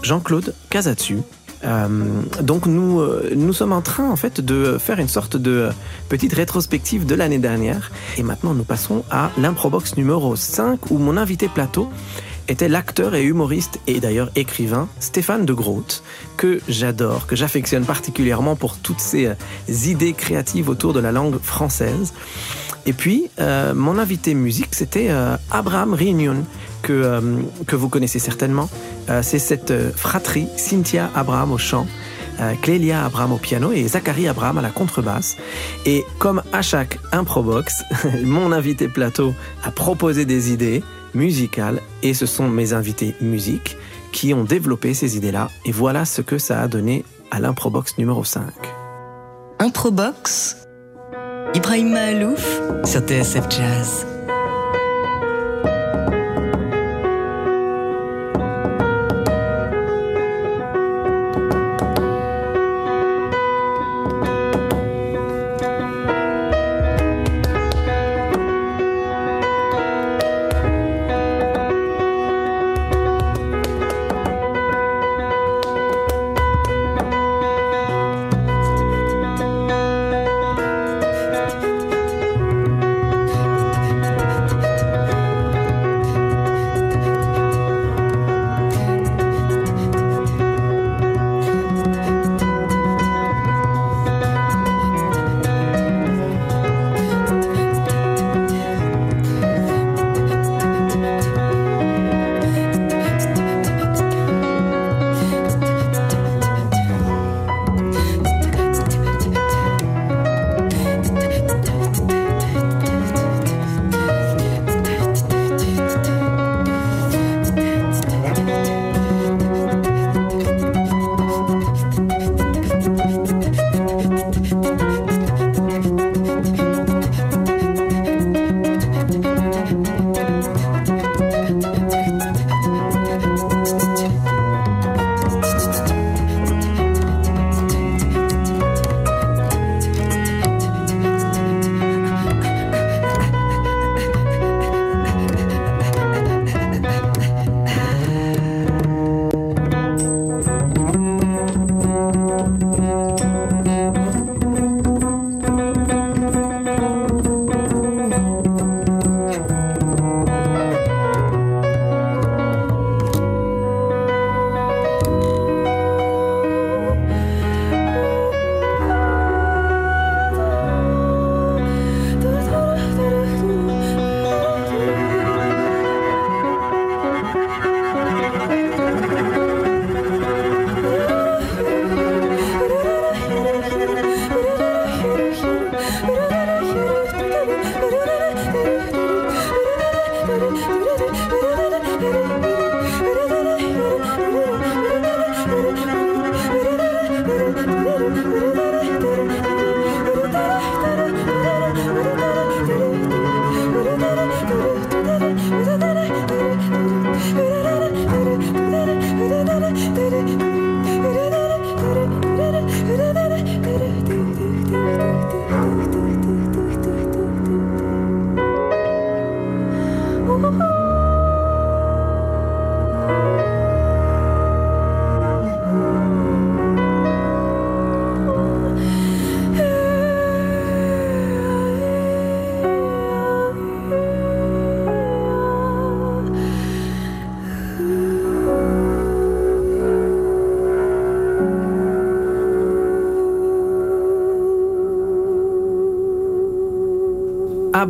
Jean-Claude 0.02 0.52
Casatsu. 0.70 1.18
Donc 2.42 2.66
nous, 2.66 3.00
nous 3.36 3.52
sommes 3.52 3.72
en 3.72 3.82
train 3.82 4.10
en 4.10 4.16
fait 4.16 4.40
de 4.40 4.76
faire 4.78 4.98
une 4.98 5.08
sorte 5.08 5.36
de 5.36 5.68
petite 6.08 6.32
rétrospective 6.32 7.06
de 7.06 7.14
l'année 7.14 7.38
dernière. 7.38 7.92
Et 8.18 8.24
maintenant 8.24 8.54
nous 8.54 8.64
passons 8.64 9.04
à 9.08 9.30
l'improbox 9.38 9.96
numéro 9.96 10.34
5 10.34 10.90
où 10.90 10.98
mon 10.98 11.16
invité 11.16 11.46
plateau 11.46 11.88
était 12.50 12.68
l'acteur 12.68 13.14
et 13.14 13.22
humoriste 13.22 13.80
et 13.86 14.00
d'ailleurs 14.00 14.30
écrivain 14.34 14.88
Stéphane 14.98 15.46
de 15.46 15.52
Groot, 15.52 16.02
que 16.36 16.60
j'adore, 16.68 17.26
que 17.26 17.36
j'affectionne 17.36 17.84
particulièrement 17.84 18.56
pour 18.56 18.76
toutes 18.76 19.00
ses 19.00 19.26
euh, 19.26 19.34
idées 19.86 20.12
créatives 20.12 20.68
autour 20.68 20.92
de 20.92 21.00
la 21.00 21.12
langue 21.12 21.38
française. 21.40 22.12
Et 22.86 22.92
puis, 22.92 23.30
euh, 23.38 23.72
mon 23.74 23.98
invité 23.98 24.34
musique, 24.34 24.74
c'était 24.74 25.08
euh, 25.10 25.36
Abraham 25.50 25.94
Réunion, 25.94 26.44
que, 26.82 27.20
que 27.66 27.76
vous 27.76 27.90
connaissez 27.90 28.18
certainement. 28.18 28.70
C'est 29.20 29.38
cette 29.38 29.72
fratrie, 29.94 30.46
Cynthia 30.56 31.10
Abraham 31.14 31.52
au 31.52 31.58
chant, 31.58 31.86
Clélia 32.62 33.04
Abraham 33.04 33.32
au 33.32 33.36
piano 33.36 33.70
et 33.70 33.86
Zachary 33.86 34.28
Abraham 34.28 34.56
à 34.56 34.62
la 34.62 34.70
contrebasse. 34.70 35.36
Et 35.84 36.04
comme 36.18 36.42
à 36.54 36.62
chaque 36.62 36.98
improbox, 37.12 37.82
mon 38.24 38.50
invité 38.50 38.88
plateau 38.88 39.34
a 39.62 39.70
proposé 39.70 40.24
des 40.24 40.52
idées 40.52 40.82
musicales 41.14 41.80
et 42.02 42.14
ce 42.14 42.26
sont 42.26 42.48
mes 42.48 42.72
invités 42.72 43.14
musique 43.20 43.76
qui 44.12 44.34
ont 44.34 44.44
développé 44.44 44.94
ces 44.94 45.16
idées-là. 45.16 45.48
Et 45.64 45.72
voilà 45.72 46.04
ce 46.04 46.22
que 46.22 46.38
ça 46.38 46.60
a 46.60 46.68
donné 46.68 47.04
à 47.30 47.40
l'improbox 47.40 47.98
numéro 47.98 48.24
5. 48.24 48.44
Improbox, 49.58 50.66
Ibrahim 51.54 51.92
Mahalouf 51.92 52.60
sur 52.84 53.00
TSF 53.00 53.46
Jazz. 53.50 54.06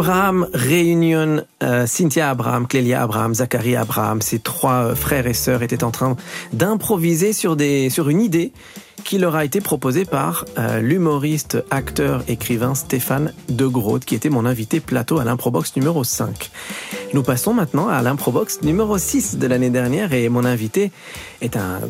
Abraham 0.00 0.48
réunion 0.54 1.44
euh, 1.62 1.86
Cynthia 1.86 2.30
Abraham, 2.30 2.66
Clélia 2.66 3.02
Abraham, 3.02 3.34
Zachary 3.34 3.76
Abraham, 3.76 4.22
ces 4.22 4.38
trois 4.38 4.86
euh, 4.86 4.94
frères 4.94 5.26
et 5.26 5.34
sœurs 5.34 5.62
étaient 5.62 5.84
en 5.84 5.90
train 5.90 6.16
d'improviser 6.54 7.34
sur 7.34 7.54
des 7.54 7.90
sur 7.90 8.08
une 8.08 8.22
idée 8.22 8.54
qui 9.04 9.18
leur 9.18 9.36
a 9.36 9.44
été 9.44 9.60
proposée 9.60 10.06
par 10.06 10.46
euh, 10.56 10.80
l'humoriste, 10.80 11.62
acteur, 11.70 12.24
écrivain 12.28 12.74
Stéphane 12.74 13.34
De 13.50 13.68
qui 13.98 14.14
était 14.14 14.30
mon 14.30 14.46
invité 14.46 14.80
plateau 14.80 15.18
à 15.18 15.24
l'improbox 15.24 15.76
numéro 15.76 16.02
5. 16.02 16.50
Nous 17.12 17.22
passons 17.22 17.52
maintenant 17.52 17.88
à 17.88 18.00
l'improbox 18.00 18.62
numéro 18.62 18.96
6 18.96 19.36
de 19.36 19.46
l'année 19.46 19.68
dernière 19.68 20.14
et 20.14 20.30
mon 20.30 20.46
invité 20.46 20.92
est 21.42 21.58
un 21.58 21.80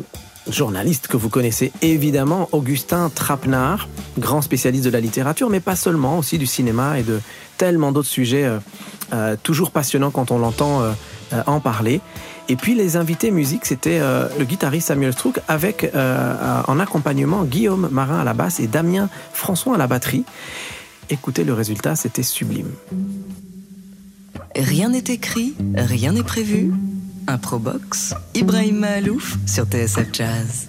journaliste 0.51 1.07
que 1.07 1.17
vous 1.17 1.29
connaissez 1.29 1.71
évidemment, 1.81 2.49
Augustin 2.51 3.09
Trapenard, 3.09 3.87
grand 4.17 4.41
spécialiste 4.41 4.85
de 4.85 4.89
la 4.89 4.99
littérature, 4.99 5.49
mais 5.49 5.59
pas 5.59 5.75
seulement, 5.75 6.17
aussi 6.17 6.37
du 6.37 6.45
cinéma 6.45 6.99
et 6.99 7.03
de 7.03 7.19
tellement 7.57 7.91
d'autres 7.91 8.07
sujets 8.07 8.45
euh, 8.45 8.57
euh, 9.13 9.35
toujours 9.41 9.71
passionnants 9.71 10.11
quand 10.11 10.31
on 10.31 10.39
l'entend 10.39 10.81
euh, 10.81 10.93
en 11.45 11.59
parler. 11.59 12.01
Et 12.49 12.55
puis 12.55 12.75
les 12.75 12.97
invités 12.97 13.31
musique, 13.31 13.65
c'était 13.65 13.99
le 14.01 14.43
guitariste 14.43 14.89
Samuel 14.89 15.13
Strouk 15.13 15.39
avec 15.47 15.89
en 15.95 16.79
accompagnement 16.79 17.43
Guillaume 17.45 17.87
Marin 17.89 18.19
à 18.19 18.23
la 18.25 18.33
basse 18.33 18.59
et 18.59 18.67
Damien 18.67 19.07
François 19.31 19.75
à 19.75 19.77
la 19.77 19.87
batterie. 19.87 20.25
Écoutez 21.09 21.45
le 21.45 21.53
résultat, 21.53 21.95
c'était 21.95 22.23
sublime. 22.23 22.71
Rien 24.53 24.89
n'est 24.89 24.97
écrit, 25.07 25.53
rien 25.75 26.11
n'est 26.11 26.23
prévu. 26.23 26.73
Improbox, 27.27 28.13
Ibrahim 28.33 28.79
Mahalouf 28.79 29.37
sur 29.45 29.65
TSF 29.65 30.07
Jazz. 30.13 30.67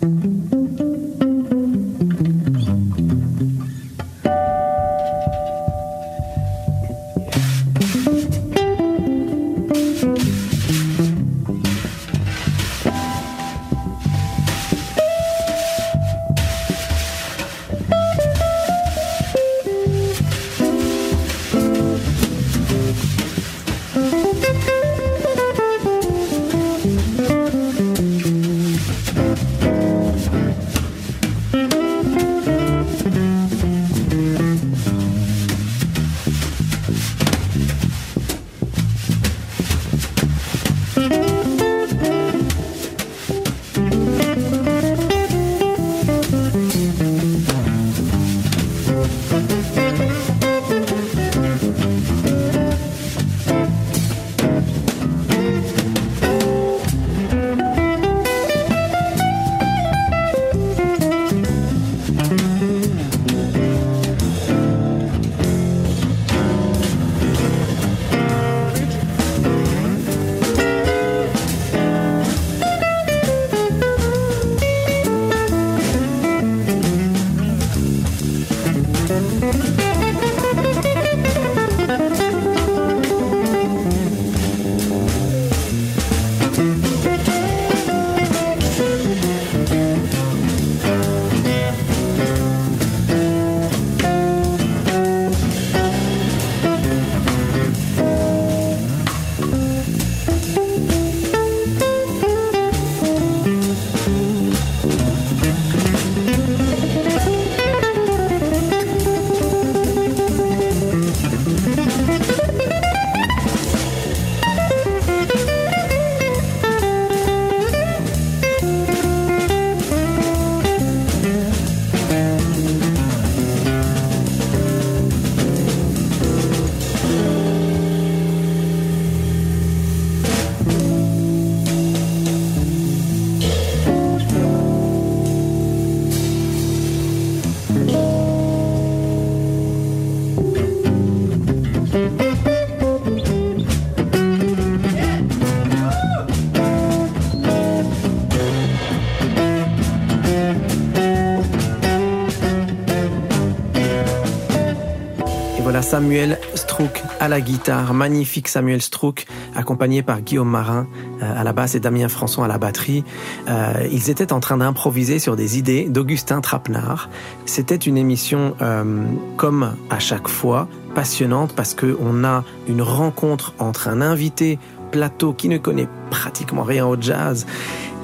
Samuel 155.92 156.38
Strouk 156.54 157.02
à 157.20 157.28
la 157.28 157.42
guitare, 157.42 157.92
magnifique 157.92 158.48
Samuel 158.48 158.80
Strouk, 158.80 159.26
accompagné 159.54 160.02
par 160.02 160.22
Guillaume 160.22 160.48
Marin 160.48 160.86
euh, 161.20 161.38
à 161.38 161.44
la 161.44 161.52
basse 161.52 161.74
et 161.74 161.80
Damien 161.80 162.08
François 162.08 162.46
à 162.46 162.48
la 162.48 162.56
batterie. 162.56 163.04
Euh, 163.46 163.86
ils 163.92 164.08
étaient 164.08 164.32
en 164.32 164.40
train 164.40 164.56
d'improviser 164.56 165.18
sur 165.18 165.36
des 165.36 165.58
idées 165.58 165.84
d'Augustin 165.90 166.40
Trapenard. 166.40 167.10
C'était 167.44 167.76
une 167.76 167.98
émission 167.98 168.54
euh, 168.62 169.04
comme 169.36 169.76
à 169.90 169.98
chaque 169.98 170.28
fois 170.28 170.66
passionnante 170.94 171.52
parce 171.54 171.74
que 171.74 171.94
on 172.00 172.24
a 172.24 172.42
une 172.68 172.80
rencontre 172.80 173.52
entre 173.58 173.88
un 173.88 174.00
invité 174.00 174.58
plateau 174.92 175.34
qui 175.34 175.50
ne 175.50 175.58
connaît 175.58 175.88
pratiquement 176.08 176.62
rien 176.62 176.86
au 176.86 176.98
jazz 176.98 177.44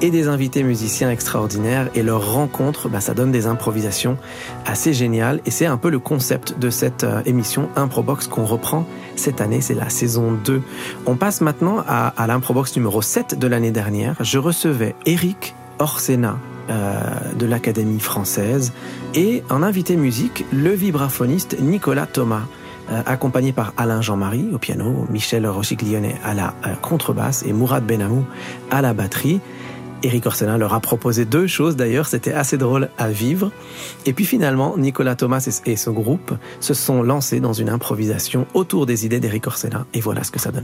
et 0.01 0.11
des 0.11 0.27
invités 0.27 0.63
musiciens 0.63 1.11
extraordinaires 1.11 1.89
et 1.95 2.03
leur 2.03 2.33
rencontre, 2.33 2.89
bah, 2.89 3.01
ça 3.01 3.13
donne 3.13 3.31
des 3.31 3.47
improvisations 3.47 4.17
assez 4.65 4.93
géniales 4.93 5.41
et 5.45 5.51
c'est 5.51 5.65
un 5.65 5.77
peu 5.77 5.89
le 5.89 5.99
concept 5.99 6.57
de 6.59 6.69
cette 6.69 7.03
euh, 7.03 7.21
émission 7.25 7.69
Improbox 7.75 8.27
qu'on 8.27 8.45
reprend 8.45 8.85
cette 9.15 9.41
année, 9.41 9.61
c'est 9.61 9.73
la 9.73 9.89
saison 9.89 10.31
2. 10.31 10.61
On 11.05 11.15
passe 11.15 11.41
maintenant 11.41 11.83
à, 11.87 12.07
à 12.07 12.27
l'Improbox 12.27 12.75
numéro 12.75 13.01
7 13.01 13.37
de 13.37 13.47
l'année 13.47 13.71
dernière. 13.71 14.15
Je 14.21 14.37
recevais 14.37 14.95
Eric 15.05 15.55
Orsena 15.79 16.37
euh, 16.69 16.99
de 17.37 17.45
l'Académie 17.45 17.99
française 17.99 18.73
et 19.15 19.43
en 19.49 19.63
invité 19.63 19.95
musique, 19.95 20.45
le 20.53 20.71
vibraphoniste 20.71 21.59
Nicolas 21.59 22.05
Thomas 22.05 22.43
euh, 22.91 23.01
accompagné 23.05 23.53
par 23.53 23.73
Alain 23.77 24.01
Jean-Marie 24.01 24.49
au 24.53 24.57
piano, 24.57 25.07
Michel 25.09 25.47
Rochiglione 25.47 26.13
à 26.23 26.33
la 26.33 26.53
euh, 26.65 26.73
contrebasse 26.81 27.43
et 27.43 27.53
Mourad 27.53 27.85
Benamou 27.85 28.23
à 28.71 28.81
la 28.81 28.93
batterie. 28.93 29.41
Eric 30.03 30.25
Orsena 30.25 30.57
leur 30.57 30.73
a 30.73 30.79
proposé 30.79 31.25
deux 31.25 31.47
choses 31.47 31.75
d'ailleurs, 31.75 32.07
c'était 32.07 32.33
assez 32.33 32.57
drôle 32.57 32.89
à 32.97 33.09
vivre. 33.09 33.51
Et 34.05 34.13
puis 34.13 34.25
finalement, 34.25 34.77
Nicolas 34.77 35.15
Thomas 35.15 35.47
et, 35.65 35.75
ce 35.75 35.89
groupe 35.89 36.33
se 36.59 36.73
sont 36.73 37.01
lancés 37.01 37.39
dans 37.39 37.53
une 37.53 37.69
improvisation 37.69 38.47
autour 38.53 38.85
des 38.85 39.05
idées 39.05 39.19
d'Eric 39.19 39.47
Orsena 39.47 39.85
et 39.93 40.01
voilà 40.01 40.23
ce 40.23 40.31
que 40.31 40.39
ça 40.39 40.51
donne. 40.51 40.63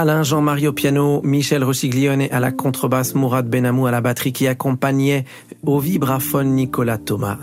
Alain 0.00 0.22
Jean-Marie 0.22 0.68
au 0.68 0.72
piano, 0.72 1.20
Michel 1.24 1.64
Rossiglione 1.64 2.28
à 2.30 2.38
la 2.38 2.52
contrebasse, 2.52 3.16
Mourad 3.16 3.48
Benamou 3.48 3.88
à 3.88 3.90
la 3.90 4.00
batterie 4.00 4.32
qui 4.32 4.46
accompagnait 4.46 5.24
au 5.66 5.80
vibraphone 5.80 6.54
Nicolas 6.54 6.98
Thomas. 6.98 7.38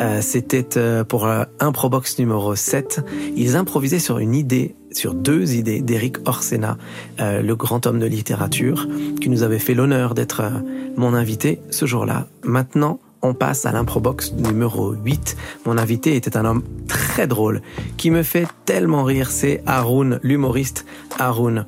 Euh, 0.00 0.20
C'était 0.22 0.78
euh, 0.78 1.04
pour 1.04 1.26
euh, 1.26 1.44
Improbox 1.60 2.18
numéro 2.18 2.54
7. 2.54 3.04
Ils 3.36 3.56
improvisaient 3.56 3.98
sur 3.98 4.20
une 4.20 4.34
idée, 4.34 4.74
sur 4.90 5.12
deux 5.12 5.52
idées 5.52 5.82
d'Éric 5.82 6.26
Orsena, 6.26 6.78
euh, 7.20 7.42
le 7.42 7.54
grand 7.54 7.86
homme 7.86 7.98
de 7.98 8.06
littérature, 8.06 8.88
qui 9.20 9.28
nous 9.28 9.42
avait 9.42 9.58
fait 9.58 9.74
l'honneur 9.74 10.14
d'être 10.14 10.40
euh, 10.40 10.50
mon 10.96 11.12
invité 11.12 11.60
ce 11.68 11.84
jour-là. 11.84 12.26
Maintenant, 12.42 13.00
on 13.22 13.34
passe 13.34 13.66
à 13.66 13.72
l'improbox 13.72 14.32
numéro 14.32 14.92
8. 14.92 15.36
Mon 15.66 15.78
invité 15.78 16.16
était 16.16 16.36
un 16.36 16.44
homme 16.44 16.62
très 16.86 17.26
drôle 17.26 17.62
qui 17.96 18.10
me 18.10 18.22
fait 18.22 18.46
tellement 18.64 19.04
rire. 19.04 19.30
C'est 19.30 19.62
Haroun, 19.66 20.20
l'humoriste 20.22 20.86
Haroun. 21.18 21.66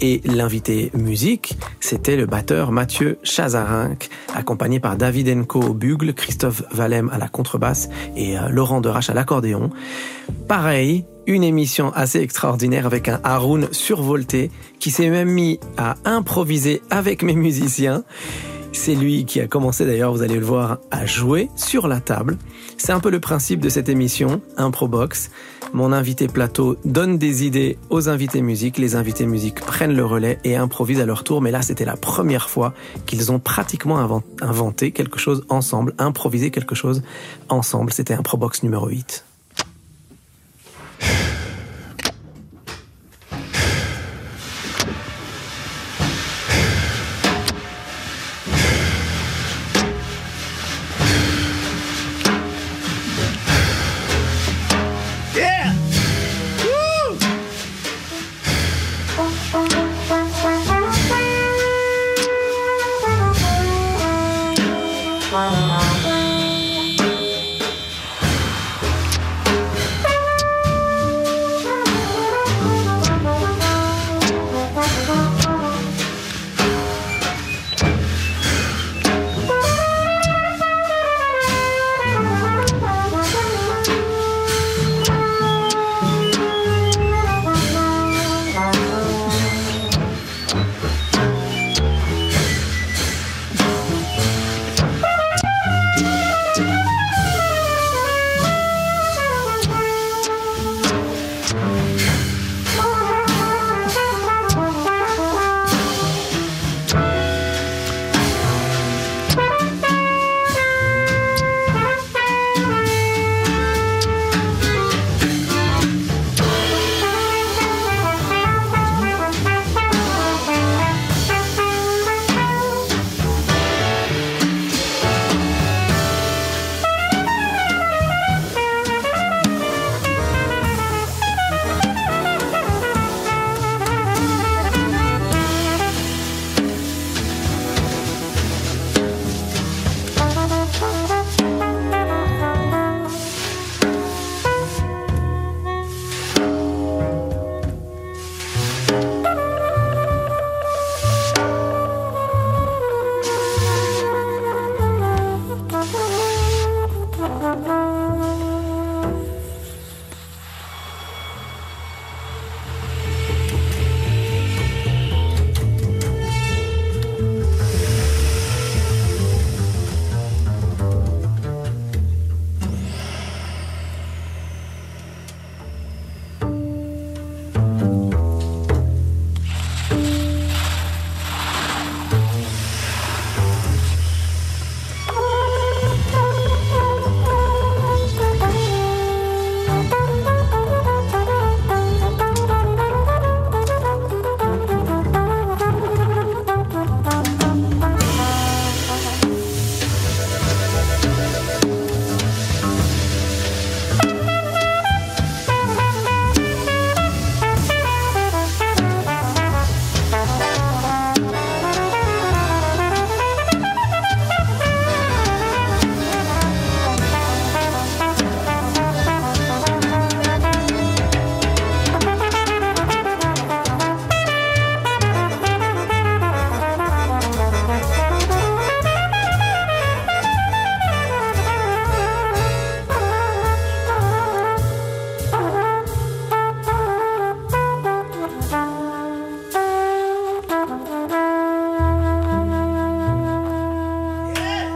Et 0.00 0.20
l'invité 0.24 0.90
musique, 0.94 1.58
c'était 1.80 2.16
le 2.16 2.26
batteur 2.26 2.72
Mathieu 2.72 3.18
Chazarinck, 3.22 4.10
accompagné 4.34 4.80
par 4.80 4.96
David 4.96 5.28
Enco 5.28 5.60
au 5.60 5.74
bugle, 5.74 6.14
Christophe 6.14 6.62
Valem 6.72 7.10
à 7.12 7.18
la 7.18 7.28
contrebasse 7.28 7.88
et 8.16 8.38
euh, 8.38 8.48
Laurent 8.48 8.80
Derache 8.80 9.10
à 9.10 9.14
l'accordéon. 9.14 9.70
Pareil, 10.48 11.04
une 11.26 11.44
émission 11.44 11.92
assez 11.92 12.20
extraordinaire 12.20 12.86
avec 12.86 13.08
un 13.08 13.20
Haroun 13.22 13.68
survolté 13.72 14.50
qui 14.78 14.90
s'est 14.90 15.10
même 15.10 15.30
mis 15.30 15.60
à 15.76 15.96
improviser 16.04 16.82
avec 16.90 17.22
mes 17.22 17.34
musiciens. 17.34 18.04
C'est 18.72 18.94
lui 18.94 19.24
qui 19.26 19.40
a 19.40 19.46
commencé 19.46 19.84
d'ailleurs, 19.86 20.12
vous 20.12 20.22
allez 20.22 20.38
le 20.38 20.44
voir, 20.44 20.78
à 20.90 21.06
jouer 21.06 21.50
sur 21.56 21.86
la 21.88 22.00
table. 22.00 22.36
C'est 22.78 22.92
un 22.92 23.00
peu 23.00 23.10
le 23.10 23.20
principe 23.20 23.60
de 23.60 23.68
cette 23.68 23.88
émission, 23.88 24.40
Improbox. 24.56 25.30
Mon 25.72 25.92
invité 25.92 26.26
plateau 26.26 26.76
donne 26.84 27.16
des 27.16 27.44
idées 27.46 27.78
aux 27.90 28.08
invités 28.08 28.42
musique, 28.42 28.78
les 28.78 28.96
invités 28.96 29.24
musique 29.26 29.60
prennent 29.60 29.94
le 29.94 30.04
relais 30.04 30.38
et 30.44 30.56
improvisent 30.56 31.00
à 31.00 31.06
leur 31.06 31.22
tour, 31.22 31.40
mais 31.40 31.50
là 31.50 31.62
c'était 31.62 31.84
la 31.84 31.96
première 31.96 32.50
fois 32.50 32.74
qu'ils 33.06 33.30
ont 33.30 33.38
pratiquement 33.38 33.98
invent- 33.98 34.22
inventé 34.40 34.90
quelque 34.90 35.18
chose 35.18 35.44
ensemble, 35.48 35.94
improvisé 35.98 36.50
quelque 36.50 36.74
chose 36.74 37.02
ensemble. 37.48 37.92
C'était 37.92 38.14
Improbox 38.14 38.62
numéro 38.62 38.88
8. 38.88 39.24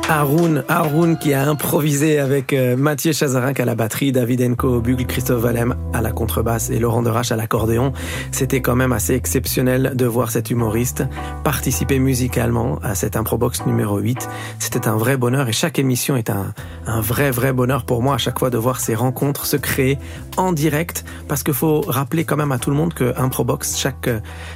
Haroun, 0.09 0.63
Haroun 0.69 1.19
qui 1.19 1.35
a 1.35 1.49
improvisé 1.49 2.21
avec 2.21 2.53
euh, 2.53 2.77
Mathieu 2.77 3.13
Chazarinck 3.13 3.59
à 3.59 3.65
la 3.65 3.75
batterie, 3.75 4.13
David 4.13 4.41
Enco 4.41 4.69
au 4.69 4.81
bugle, 4.81 5.05
Christophe 5.05 5.41
Valem 5.41 5.75
à 5.93 6.01
la 6.01 6.13
contrebasse 6.13 6.71
et 6.71 6.79
Laurent 6.79 7.03
Derache 7.03 7.33
à 7.33 7.37
l'accordéon. 7.37 7.93
C'était 8.31 8.61
quand 8.61 8.77
même 8.77 8.93
assez 8.93 9.15
exceptionnel 9.15 9.95
de 9.97 10.07
voir 10.07 10.31
cet 10.31 10.51
humoriste 10.51 11.03
participer 11.43 11.99
musicalement 11.99 12.79
à 12.85 12.95
cette 12.95 13.17
improbox 13.17 13.67
numéro 13.67 13.99
8. 13.99 14.29
C'était 14.61 14.87
un 14.87 14.97
vrai 14.97 15.17
bonheur 15.17 15.49
et 15.49 15.53
chaque 15.53 15.81
émission 15.81 16.17
est 16.17 16.31
un, 16.31 16.55
un 16.87 17.01
vrai 17.01 17.33
vrai 17.33 17.53
bonheur 17.53 17.85
pour 17.85 18.01
moi 18.01 18.15
à 18.15 18.19
chaque 18.19 18.39
fois 18.39 18.51
de 18.51 18.59
voir 18.59 18.79
ces 18.79 18.95
rencontres 18.95 19.45
se 19.45 19.57
créer 19.57 19.99
en 20.37 20.53
direct 20.53 21.05
parce 21.27 21.43
qu'il 21.43 21.55
faut 21.55 21.81
rappeler 21.81 22.25
quand 22.25 22.37
même 22.37 22.53
à 22.53 22.59
tout 22.59 22.71
le 22.71 22.77
monde 22.77 22.95
que 22.95 23.13
improbox 23.19 23.77
chaque 23.77 24.09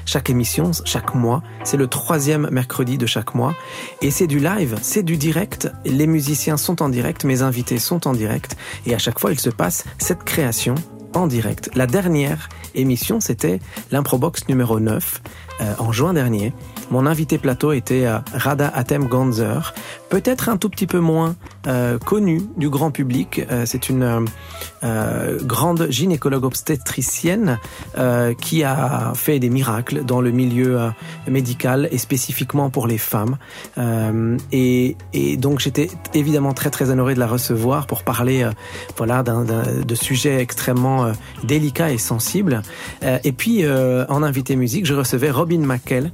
chaque 0.06 0.30
émission, 0.30 0.70
chaque 0.84 1.16
mois, 1.16 1.42
c'est 1.64 1.76
le 1.76 1.88
troisième 1.88 2.48
mercredi 2.52 2.98
de 2.98 3.06
chaque 3.06 3.34
mois 3.34 3.56
et 4.00 4.12
c'est 4.12 4.28
du 4.28 4.38
live, 4.38 4.76
c'est 4.80 5.02
du 5.02 5.16
direct 5.16 5.39
les 5.84 6.06
musiciens 6.06 6.56
sont 6.56 6.82
en 6.82 6.88
direct, 6.88 7.24
mes 7.24 7.42
invités 7.42 7.78
sont 7.78 8.06
en 8.06 8.12
direct, 8.12 8.56
et 8.86 8.94
à 8.94 8.98
chaque 8.98 9.18
fois 9.18 9.32
il 9.32 9.40
se 9.40 9.50
passe 9.50 9.84
cette 9.98 10.24
création 10.24 10.74
en 11.14 11.26
direct. 11.26 11.70
La 11.74 11.86
dernière 11.86 12.48
émission, 12.74 13.20
c'était 13.20 13.60
l'improbox 13.90 14.48
numéro 14.48 14.78
9, 14.80 15.22
euh, 15.60 15.74
en 15.78 15.92
juin 15.92 16.14
dernier. 16.14 16.52
Mon 16.90 17.06
invité 17.06 17.38
plateau 17.38 17.72
était 17.72 18.06
euh, 18.06 18.18
Rada 18.32 18.68
Atem 18.74 19.06
Ganzer, 19.06 19.74
peut-être 20.10 20.48
un 20.48 20.58
tout 20.58 20.68
petit 20.68 20.86
peu 20.86 20.98
moins 20.98 21.36
euh, 21.66 21.98
connu 21.98 22.42
du 22.56 22.68
grand 22.68 22.90
public. 22.90 23.40
Euh, 23.50 23.64
c'est 23.64 23.88
une 23.88 24.02
euh, 24.02 24.20
euh, 24.82 25.38
grande 25.42 25.86
gynécologue 25.90 26.44
obstétricienne 26.44 27.58
euh, 27.96 28.34
qui 28.34 28.64
a 28.64 29.12
fait 29.14 29.38
des 29.38 29.48
miracles 29.50 30.04
dans 30.04 30.20
le 30.20 30.30
milieu 30.30 30.80
euh, 30.80 30.88
médical 31.28 31.88
et 31.92 31.98
spécifiquement 31.98 32.70
pour 32.70 32.86
les 32.86 32.98
femmes. 32.98 33.36
Et, 34.52 34.96
et 35.12 35.36
donc 35.36 35.60
j'étais 35.60 35.88
évidemment 36.12 36.52
très 36.52 36.70
très 36.70 36.90
honoré 36.90 37.14
de 37.14 37.20
la 37.20 37.26
recevoir 37.26 37.86
pour 37.86 38.02
parler 38.02 38.48
voilà 38.96 39.22
d'un 39.22 39.44
de 39.44 39.94
sujets 39.94 40.40
extrêmement 40.40 41.12
délicats 41.44 41.92
et 41.92 41.98
sensibles. 41.98 42.62
Et 43.02 43.32
puis 43.32 43.64
en 43.66 44.22
invité 44.22 44.56
musique, 44.56 44.86
je 44.86 44.94
recevais 44.94 45.30
Robin 45.30 45.60
McKell 45.60 46.12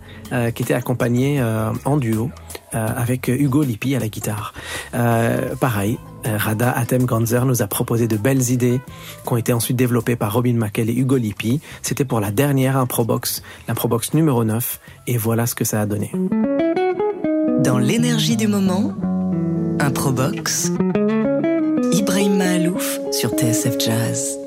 qui 0.54 0.62
était 0.62 0.74
accompagné 0.74 1.40
euh, 1.40 1.70
en 1.84 1.96
duo 1.96 2.30
avec 2.72 3.28
Hugo 3.28 3.62
Lippi 3.62 3.85
à 3.94 3.98
la 3.98 4.08
guitare. 4.08 4.54
Euh, 4.94 5.54
pareil, 5.54 5.98
euh, 6.26 6.36
Rada 6.36 6.72
Atem 6.72 7.04
Ganzer 7.04 7.44
nous 7.44 7.62
a 7.62 7.66
proposé 7.66 8.08
de 8.08 8.16
belles 8.16 8.50
idées 8.50 8.80
qui 9.26 9.32
ont 9.32 9.36
été 9.36 9.52
ensuite 9.52 9.76
développées 9.76 10.16
par 10.16 10.32
Robin 10.32 10.54
McKell 10.54 10.90
et 10.90 10.94
Hugo 10.94 11.16
Lippi. 11.16 11.60
C'était 11.82 12.04
pour 12.04 12.20
la 12.20 12.30
dernière 12.30 12.76
Improbox, 12.76 13.42
l'Improbox 13.68 14.14
numéro 14.14 14.44
9, 14.44 14.80
et 15.06 15.16
voilà 15.16 15.46
ce 15.46 15.54
que 15.54 15.64
ça 15.64 15.80
a 15.80 15.86
donné. 15.86 16.10
Dans 17.62 17.78
l'énergie 17.78 18.36
du 18.36 18.48
moment, 18.48 18.94
Improbox, 19.80 20.72
Ibrahim 21.92 22.36
Mahalouf 22.36 22.98
sur 23.12 23.30
TSF 23.30 23.78
Jazz. 23.78 24.45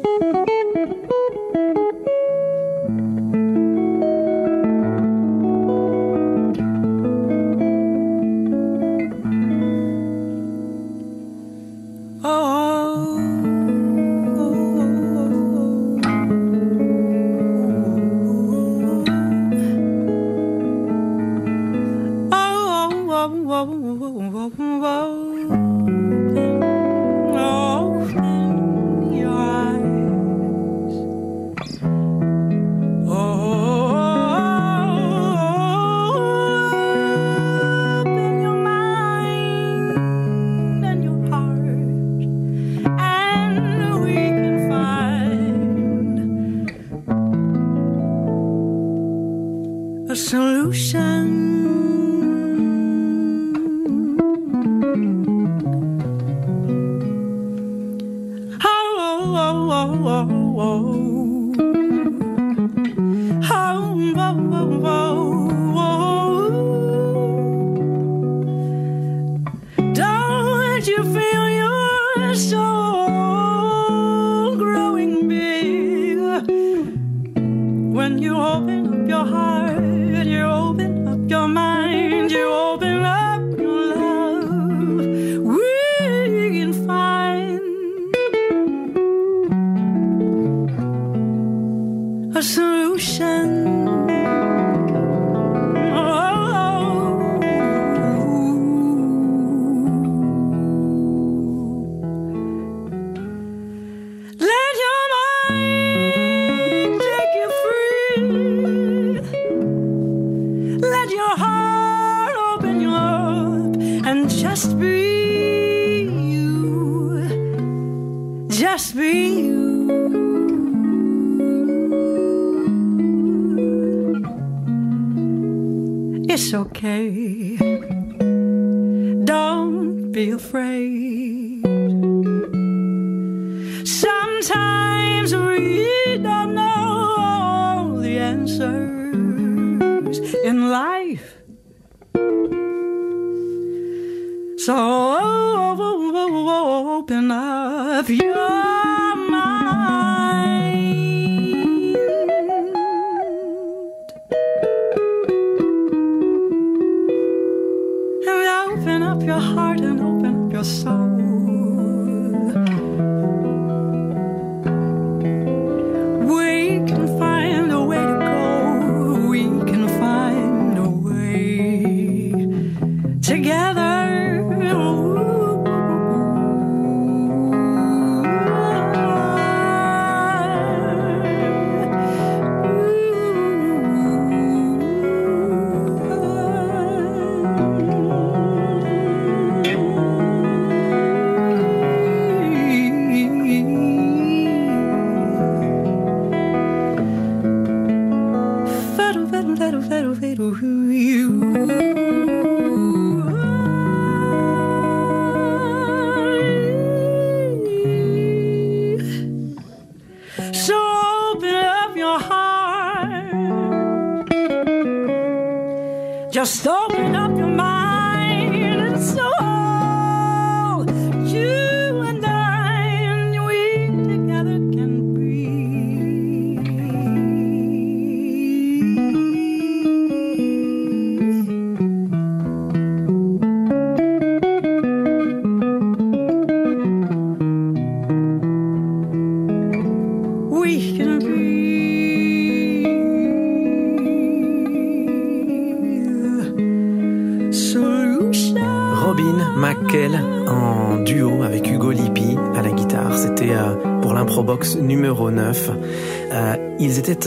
Together. 173.29 173.78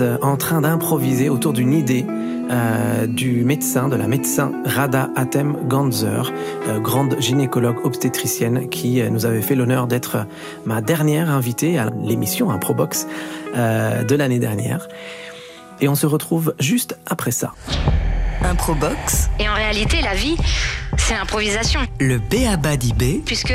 Euh, 0.01 0.17
en 0.23 0.37
train 0.37 0.61
d'improviser 0.61 1.29
autour 1.29 1.53
d'une 1.53 1.73
idée 1.73 2.07
euh, 2.51 3.07
du 3.07 3.45
médecin, 3.45 3.89
de 3.89 3.97
la 3.97 4.07
médecin 4.07 4.53
Rada 4.65 5.11
Atem 5.17 5.57
Ganzer, 5.69 6.33
euh, 6.69 6.79
grande 6.79 7.17
gynécologue 7.19 7.85
obstétricienne 7.85 8.69
qui 8.69 9.01
euh, 9.01 9.11
nous 9.11 9.27
avait 9.27 9.43
fait 9.43 9.55
l'honneur 9.55 9.87
d'être 9.87 10.27
ma 10.67 10.81
dernière 10.81 11.31
invitée 11.31 11.79
à 11.79 11.91
l'émission 12.05 12.51
Improbox 12.51 13.07
euh, 13.57 14.05
de 14.05 14.15
l'année 14.15 14.39
dernière. 14.39 14.89
Et 15.81 15.89
on 15.89 15.95
se 15.95 16.07
retrouve 16.07 16.55
juste 16.61 16.97
après 17.07 17.33
ça. 17.33 17.53
Improbox, 18.45 19.31
Et 19.39 19.49
en 19.49 19.55
réalité, 19.55 20.01
la 20.03 20.15
vie, 20.15 20.37
c'est 20.97 21.15
l'improvisation. 21.15 21.81
le 22.01 22.19
B.A.B.A. 22.19 22.77
d'IB, 22.77 23.25
Puisque 23.25 23.55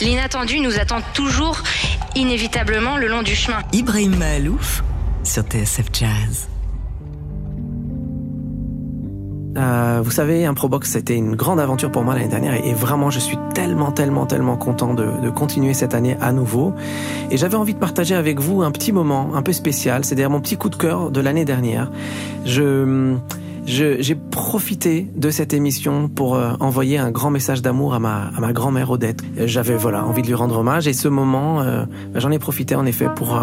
l'inattendu 0.00 0.60
nous 0.60 0.78
attend 0.78 1.00
toujours 1.14 1.62
inévitablement 2.16 2.96
le 2.96 3.08
long 3.08 3.22
du 3.22 3.34
chemin. 3.34 3.58
Ibrahim 3.72 4.16
Mahalouf 4.16 4.82
sur 5.22 5.42
TSF 5.42 5.86
Jazz. 5.92 6.48
Euh, 9.56 10.00
vous 10.02 10.10
savez, 10.10 10.46
Improbox, 10.46 10.90
c'était 10.90 11.16
une 11.16 11.34
grande 11.34 11.58
aventure 11.58 11.90
pour 11.90 12.02
moi 12.02 12.14
l'année 12.14 12.28
dernière 12.28 12.54
et, 12.54 12.72
vraiment, 12.72 13.10
je 13.10 13.18
suis 13.18 13.36
tellement, 13.54 13.90
tellement, 13.90 14.26
tellement 14.26 14.56
content 14.56 14.94
de, 14.94 15.30
continuer 15.30 15.74
cette 15.74 15.94
année 15.94 16.16
à 16.20 16.32
nouveau. 16.32 16.72
Et 17.30 17.36
j'avais 17.36 17.56
envie 17.56 17.74
de 17.74 17.78
partager 17.78 18.14
avec 18.14 18.40
vous 18.40 18.62
un 18.62 18.70
petit 18.70 18.92
moment 18.92 19.34
un 19.34 19.42
peu 19.42 19.52
spécial. 19.52 20.04
C'est 20.04 20.14
d'ailleurs 20.14 20.30
mon 20.30 20.40
petit 20.40 20.56
coup 20.56 20.68
de 20.68 20.76
cœur 20.76 21.10
de 21.10 21.20
l'année 21.20 21.44
dernière. 21.44 21.90
Je, 22.44 23.16
j'ai 23.66 24.14
profité 24.14 25.08
de 25.14 25.30
cette 25.30 25.52
émission 25.52 26.08
pour 26.08 26.34
euh, 26.34 26.52
envoyer 26.60 26.98
un 26.98 27.10
grand 27.10 27.30
message 27.30 27.62
d'amour 27.62 27.94
à 27.94 27.98
ma, 27.98 28.52
grand-mère 28.52 28.90
Odette. 28.90 29.22
J'avais 29.36 29.76
voilà 29.76 30.04
envie 30.04 30.22
de 30.22 30.28
lui 30.28 30.34
rendre 30.34 30.58
hommage 30.58 30.88
et 30.88 30.92
ce 30.92 31.08
moment, 31.08 31.60
euh, 31.60 31.84
ben, 32.12 32.20
j'en 32.20 32.30
ai 32.30 32.38
profité 32.38 32.74
en 32.74 32.86
effet 32.86 33.08
pour 33.14 33.36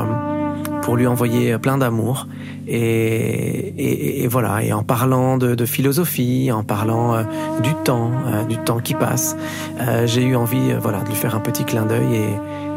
pour 0.82 0.96
lui 0.96 1.08
envoyer 1.08 1.58
plein 1.58 1.78
d'amour 1.78 2.28
et, 2.68 4.24
et, 4.24 4.28
voilà 4.28 4.64
et 4.64 4.74
en 4.74 4.84
parlant 4.84 5.38
de, 5.38 5.66
philosophie, 5.66 6.52
en 6.52 6.64
parlant 6.64 7.16
euh, 7.16 7.24
du 7.62 7.74
temps, 7.84 8.12
euh, 8.28 8.44
du 8.44 8.58
temps 8.58 8.80
qui 8.80 8.94
passe, 8.94 9.36
euh, 9.80 10.06
j'ai 10.06 10.24
eu 10.24 10.36
envie 10.36 10.72
euh, 10.72 10.80
voilà 10.80 11.00
de 11.02 11.10
lui 11.10 11.16
faire 11.16 11.36
un 11.36 11.40
petit 11.40 11.64
clin 11.64 11.86
d'œil 11.86 12.16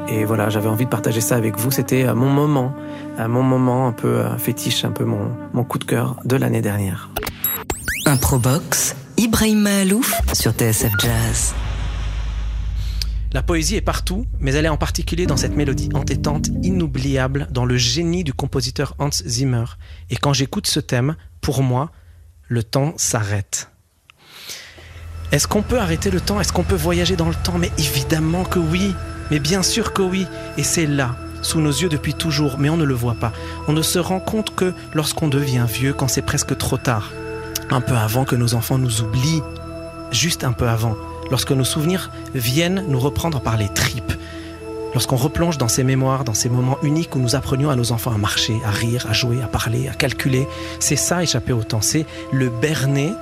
et, 0.09 0.14
et 0.14 0.24
voilà 0.24 0.48
j'avais 0.48 0.68
envie 0.68 0.84
de 0.84 0.90
partager 0.90 1.20
ça 1.20 1.36
avec 1.36 1.59
vous. 1.59 1.70
C'était 1.70 2.05
euh, 2.05 2.14
mon 2.14 2.28
moment, 2.28 2.72
euh, 3.18 3.28
mon 3.28 3.42
moment 3.42 3.88
un 3.88 3.92
peu 3.92 4.09
euh, 4.09 4.36
fétiche, 4.38 4.84
un 4.84 4.92
peu 4.92 5.05
mon, 5.05 5.30
mon 5.53 5.64
coup 5.64 5.78
de 5.78 5.84
cœur 5.84 6.16
de 6.24 6.36
l'année 6.36 6.62
dernière. 6.62 7.11
Improbox, 8.07 8.96
Ibrahim 9.16 9.61
Mahalouf 9.61 10.12
sur 10.32 10.53
TSF 10.53 10.92
Jazz. 11.01 11.55
La 13.33 13.43
poésie 13.43 13.76
est 13.76 13.81
partout, 13.81 14.26
mais 14.41 14.53
elle 14.55 14.66
est 14.66 14.70
en 14.70 14.76
particulier 14.76 15.24
dans 15.24 15.37
cette 15.37 15.55
mélodie 15.55 15.89
entêtante, 15.95 16.49
inoubliable, 16.64 17.47
dans 17.53 17.64
le 17.64 17.76
génie 17.76 18.24
du 18.24 18.33
compositeur 18.33 18.97
Hans 18.99 19.11
Zimmer. 19.12 19.64
Et 20.11 20.16
quand 20.16 20.33
j'écoute 20.33 20.66
ce 20.66 20.81
thème, 20.81 21.14
pour 21.41 21.62
moi, 21.62 21.93
le 22.49 22.64
temps 22.64 22.93
s'arrête. 22.97 23.70
Est-ce 25.31 25.47
qu'on 25.47 25.62
peut 25.62 25.78
arrêter 25.78 26.11
le 26.11 26.20
temps? 26.20 26.41
Est-ce 26.41 26.53
qu'on 26.53 26.64
peut 26.64 26.74
voyager 26.74 27.14
dans 27.14 27.28
le 27.28 27.37
temps? 27.37 27.57
Mais 27.57 27.70
évidemment 27.78 28.43
que 28.43 28.59
oui. 28.59 28.97
Mais 29.31 29.39
bien 29.39 29.62
sûr 29.62 29.93
que 29.93 30.03
oui. 30.03 30.26
Et 30.57 30.64
c'est 30.64 30.87
là, 30.87 31.14
sous 31.41 31.61
nos 31.61 31.70
yeux 31.70 31.89
depuis 31.89 32.14
toujours, 32.14 32.59
mais 32.59 32.68
on 32.68 32.76
ne 32.76 32.85
le 32.85 32.95
voit 32.95 33.14
pas. 33.14 33.33
On 33.68 33.72
ne 33.72 33.83
se 33.83 34.01
rend 34.01 34.18
compte 34.18 34.57
que 34.57 34.74
lorsqu'on 34.93 35.28
devient 35.28 35.66
vieux, 35.72 35.93
quand 35.93 36.09
c'est 36.09 36.20
presque 36.20 36.59
trop 36.59 36.78
tard. 36.78 37.12
Un 37.70 37.81
peu 37.81 37.95
avant 37.95 38.24
que 38.24 38.35
nos 38.35 38.55
enfants 38.55 38.78
nous 38.78 39.03
oublient. 39.03 39.43
Juste 40.11 40.43
un 40.43 40.51
peu 40.51 40.68
avant. 40.68 40.97
Lorsque 41.31 41.53
nos 41.53 41.64
souvenirs 41.64 42.11
viennent 42.35 42.85
nous 42.89 42.99
reprendre 42.99 43.41
par 43.41 43.57
les 43.57 43.68
tripes. 43.68 44.12
Lorsqu'on 44.93 45.16
replonge 45.16 45.57
dans 45.57 45.68
ces 45.68 45.85
mémoires, 45.85 46.24
dans 46.24 46.35
ces 46.35 46.49
moments 46.49 46.78
uniques 46.83 47.14
où 47.14 47.20
nous 47.20 47.37
apprenions 47.37 47.70
à 47.70 47.76
nos 47.76 47.93
enfants 47.93 48.12
à 48.12 48.18
marcher, 48.18 48.57
à 48.64 48.70
rire, 48.70 49.07
à 49.09 49.12
jouer, 49.12 49.41
à 49.41 49.47
parler, 49.47 49.89
à 49.89 49.95
calculer. 49.95 50.49
C'est 50.81 50.97
ça 50.97 51.22
échapper 51.22 51.53
au 51.53 51.62
temps. 51.62 51.81
C'est 51.81 52.07
le 52.33 52.49
berner 52.49 53.12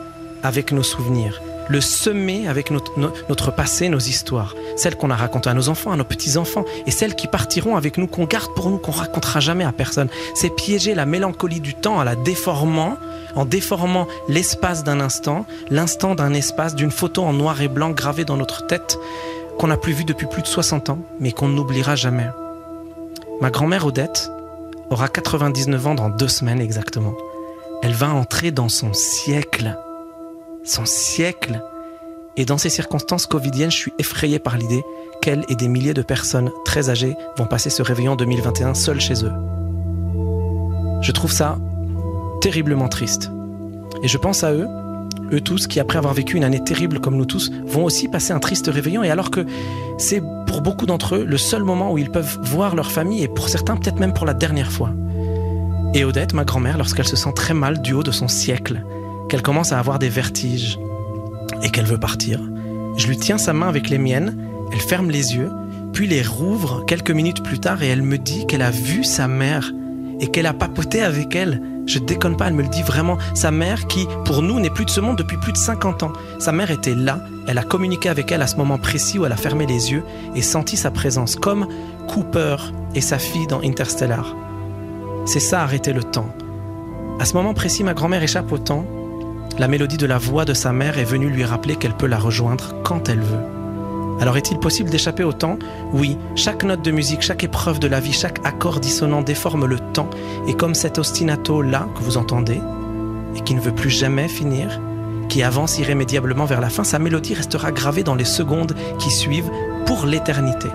avec 0.42 0.72
nos 0.72 0.82
souvenirs. 0.82 1.42
Le 1.70 1.80
semer 1.82 2.48
avec 2.48 2.70
notre, 2.70 2.98
no- 2.98 3.12
notre 3.28 3.50
passé, 3.50 3.88
nos 3.90 3.98
histoires. 3.98 4.54
Celles 4.76 4.96
qu'on 4.96 5.10
a 5.10 5.16
racontées 5.16 5.50
à 5.50 5.54
nos 5.54 5.68
enfants, 5.68 5.92
à 5.92 5.96
nos 5.96 6.04
petits-enfants. 6.04 6.64
Et 6.86 6.90
celles 6.90 7.14
qui 7.14 7.26
partiront 7.26 7.76
avec 7.76 7.98
nous, 7.98 8.06
qu'on 8.06 8.24
garde 8.24 8.54
pour 8.54 8.70
nous, 8.70 8.78
qu'on 8.78 8.92
racontera 8.92 9.40
jamais 9.40 9.64
à 9.64 9.72
personne. 9.72 10.08
C'est 10.34 10.48
piéger 10.54 10.94
la 10.94 11.04
mélancolie 11.04 11.60
du 11.60 11.74
temps 11.74 11.96
en 11.98 12.04
la 12.04 12.16
déformant, 12.16 12.96
en 13.36 13.44
déformant 13.44 14.06
l'espace 14.28 14.82
d'un 14.82 15.00
instant, 15.00 15.44
l'instant 15.68 16.14
d'un 16.14 16.32
espace, 16.32 16.74
d'une 16.74 16.90
photo 16.90 17.22
en 17.24 17.34
noir 17.34 17.60
et 17.60 17.68
blanc 17.68 17.90
gravée 17.90 18.24
dans 18.24 18.36
notre 18.38 18.66
tête, 18.66 18.98
qu'on 19.58 19.66
n'a 19.66 19.76
plus 19.76 19.92
vue 19.92 20.04
depuis 20.04 20.26
plus 20.26 20.40
de 20.42 20.46
60 20.46 20.88
ans, 20.88 20.98
mais 21.20 21.32
qu'on 21.32 21.48
n'oubliera 21.48 21.96
jamais. 21.96 22.28
Ma 23.42 23.50
grand-mère 23.50 23.84
Odette 23.86 24.30
aura 24.90 25.08
99 25.08 25.86
ans 25.86 25.94
dans 25.94 26.08
deux 26.08 26.28
semaines 26.28 26.60
exactement. 26.62 27.12
Elle 27.82 27.92
va 27.92 28.08
entrer 28.10 28.52
dans 28.52 28.68
son 28.70 28.94
siècle. 28.94 29.76
Son 30.68 30.84
siècle. 30.84 31.62
Et 32.36 32.44
dans 32.44 32.58
ces 32.58 32.68
circonstances 32.68 33.24
covidiennes, 33.24 33.70
je 33.70 33.76
suis 33.76 33.92
effrayé 33.98 34.38
par 34.38 34.58
l'idée 34.58 34.84
qu'elle 35.22 35.46
et 35.48 35.54
des 35.54 35.66
milliers 35.66 35.94
de 35.94 36.02
personnes 36.02 36.50
très 36.66 36.90
âgées 36.90 37.16
vont 37.38 37.46
passer 37.46 37.70
ce 37.70 37.82
réveillon 37.82 38.16
2021 38.16 38.74
seuls 38.74 39.00
chez 39.00 39.24
eux. 39.24 39.32
Je 41.00 41.10
trouve 41.12 41.32
ça 41.32 41.56
terriblement 42.42 42.88
triste. 42.88 43.30
Et 44.02 44.08
je 44.08 44.18
pense 44.18 44.44
à 44.44 44.52
eux, 44.52 44.66
eux 45.32 45.40
tous 45.40 45.68
qui, 45.68 45.80
après 45.80 45.96
avoir 45.96 46.12
vécu 46.12 46.36
une 46.36 46.44
année 46.44 46.62
terrible 46.62 47.00
comme 47.00 47.16
nous 47.16 47.24
tous, 47.24 47.50
vont 47.64 47.84
aussi 47.84 48.06
passer 48.06 48.34
un 48.34 48.38
triste 48.38 48.66
réveillon. 48.66 49.02
Et 49.02 49.08
alors 49.10 49.30
que 49.30 49.46
c'est 49.96 50.22
pour 50.46 50.60
beaucoup 50.60 50.84
d'entre 50.84 51.16
eux 51.16 51.24
le 51.24 51.38
seul 51.38 51.64
moment 51.64 51.92
où 51.92 51.96
ils 51.96 52.10
peuvent 52.10 52.38
voir 52.42 52.76
leur 52.76 52.92
famille, 52.92 53.22
et 53.22 53.28
pour 53.28 53.48
certains 53.48 53.78
peut-être 53.78 54.00
même 54.00 54.12
pour 54.12 54.26
la 54.26 54.34
dernière 54.34 54.70
fois. 54.70 54.90
Et 55.94 56.04
Odette, 56.04 56.34
ma 56.34 56.44
grand-mère, 56.44 56.76
lorsqu'elle 56.76 57.08
se 57.08 57.16
sent 57.16 57.32
très 57.34 57.54
mal 57.54 57.80
du 57.80 57.94
haut 57.94 58.02
de 58.02 58.10
son 58.10 58.28
siècle, 58.28 58.84
qu'elle 59.28 59.42
commence 59.42 59.72
à 59.72 59.78
avoir 59.78 59.98
des 59.98 60.08
vertiges 60.08 60.78
et 61.62 61.70
qu'elle 61.70 61.86
veut 61.86 61.98
partir, 61.98 62.40
je 62.96 63.06
lui 63.06 63.16
tiens 63.16 63.38
sa 63.38 63.52
main 63.52 63.68
avec 63.68 63.90
les 63.90 63.98
miennes, 63.98 64.36
elle 64.72 64.80
ferme 64.80 65.10
les 65.10 65.34
yeux, 65.34 65.50
puis 65.92 66.06
les 66.06 66.22
rouvre 66.22 66.84
quelques 66.84 67.10
minutes 67.10 67.42
plus 67.42 67.58
tard 67.58 67.82
et 67.82 67.88
elle 67.88 68.02
me 68.02 68.18
dit 68.18 68.46
qu'elle 68.46 68.62
a 68.62 68.70
vu 68.70 69.04
sa 69.04 69.28
mère 69.28 69.72
et 70.20 70.28
qu'elle 70.28 70.46
a 70.46 70.52
papoté 70.52 71.02
avec 71.02 71.34
elle. 71.34 71.62
Je 71.86 71.98
déconne 71.98 72.36
pas, 72.36 72.48
elle 72.48 72.54
me 72.54 72.62
le 72.62 72.68
dit 72.68 72.82
vraiment. 72.82 73.16
Sa 73.34 73.50
mère 73.50 73.86
qui, 73.86 74.06
pour 74.24 74.42
nous, 74.42 74.60
n'est 74.60 74.68
plus 74.70 74.84
de 74.84 74.90
ce 74.90 75.00
monde 75.00 75.16
depuis 75.16 75.38
plus 75.38 75.52
de 75.52 75.56
50 75.56 76.02
ans. 76.02 76.12
Sa 76.38 76.52
mère 76.52 76.70
était 76.70 76.94
là, 76.94 77.20
elle 77.46 77.56
a 77.56 77.62
communiqué 77.62 78.08
avec 78.08 78.30
elle 78.30 78.42
à 78.42 78.46
ce 78.46 78.56
moment 78.56 78.78
précis 78.78 79.18
où 79.18 79.24
elle 79.24 79.32
a 79.32 79.36
fermé 79.36 79.64
les 79.64 79.92
yeux 79.92 80.02
et 80.34 80.42
senti 80.42 80.76
sa 80.76 80.90
présence, 80.90 81.36
comme 81.36 81.66
Cooper 82.08 82.56
et 82.94 83.00
sa 83.00 83.18
fille 83.18 83.46
dans 83.46 83.62
Interstellar. 83.62 84.36
C'est 85.24 85.40
ça, 85.40 85.62
arrêter 85.62 85.92
le 85.92 86.02
temps. 86.02 86.28
À 87.20 87.24
ce 87.24 87.34
moment 87.34 87.54
précis, 87.54 87.84
ma 87.84 87.94
grand-mère 87.94 88.22
échappe 88.22 88.52
au 88.52 88.58
temps. 88.58 88.84
La 89.58 89.66
mélodie 89.66 89.96
de 89.96 90.06
la 90.06 90.18
voix 90.18 90.44
de 90.44 90.54
sa 90.54 90.72
mère 90.72 90.98
est 90.98 91.04
venue 91.04 91.28
lui 91.28 91.44
rappeler 91.44 91.74
qu'elle 91.74 91.96
peut 91.96 92.06
la 92.06 92.20
rejoindre 92.20 92.80
quand 92.84 93.08
elle 93.08 93.18
veut. 93.18 93.42
Alors 94.20 94.36
est-il 94.36 94.60
possible 94.60 94.88
d'échapper 94.88 95.24
au 95.24 95.32
temps? 95.32 95.58
Oui, 95.92 96.16
chaque 96.36 96.62
note 96.62 96.82
de 96.82 96.92
musique, 96.92 97.22
chaque 97.22 97.42
épreuve 97.42 97.80
de 97.80 97.88
la 97.88 97.98
vie, 97.98 98.12
chaque 98.12 98.38
accord 98.46 98.78
dissonant 98.78 99.20
déforme 99.20 99.66
le 99.66 99.80
temps, 99.80 100.10
et 100.46 100.54
comme 100.54 100.76
cet 100.76 100.98
ostinato-là 100.98 101.88
que 101.96 102.04
vous 102.04 102.16
entendez, 102.18 102.60
et 103.34 103.40
qui 103.40 103.56
ne 103.56 103.60
veut 103.60 103.74
plus 103.74 103.90
jamais 103.90 104.28
finir, 104.28 104.80
qui 105.28 105.42
avance 105.42 105.80
irrémédiablement 105.80 106.44
vers 106.44 106.60
la 106.60 106.70
fin, 106.70 106.84
sa 106.84 107.00
mélodie 107.00 107.34
restera 107.34 107.72
gravée 107.72 108.04
dans 108.04 108.14
les 108.14 108.24
secondes 108.24 108.76
qui 109.00 109.10
suivent 109.10 109.50
pour 109.86 110.06
l'éternité. 110.06 110.68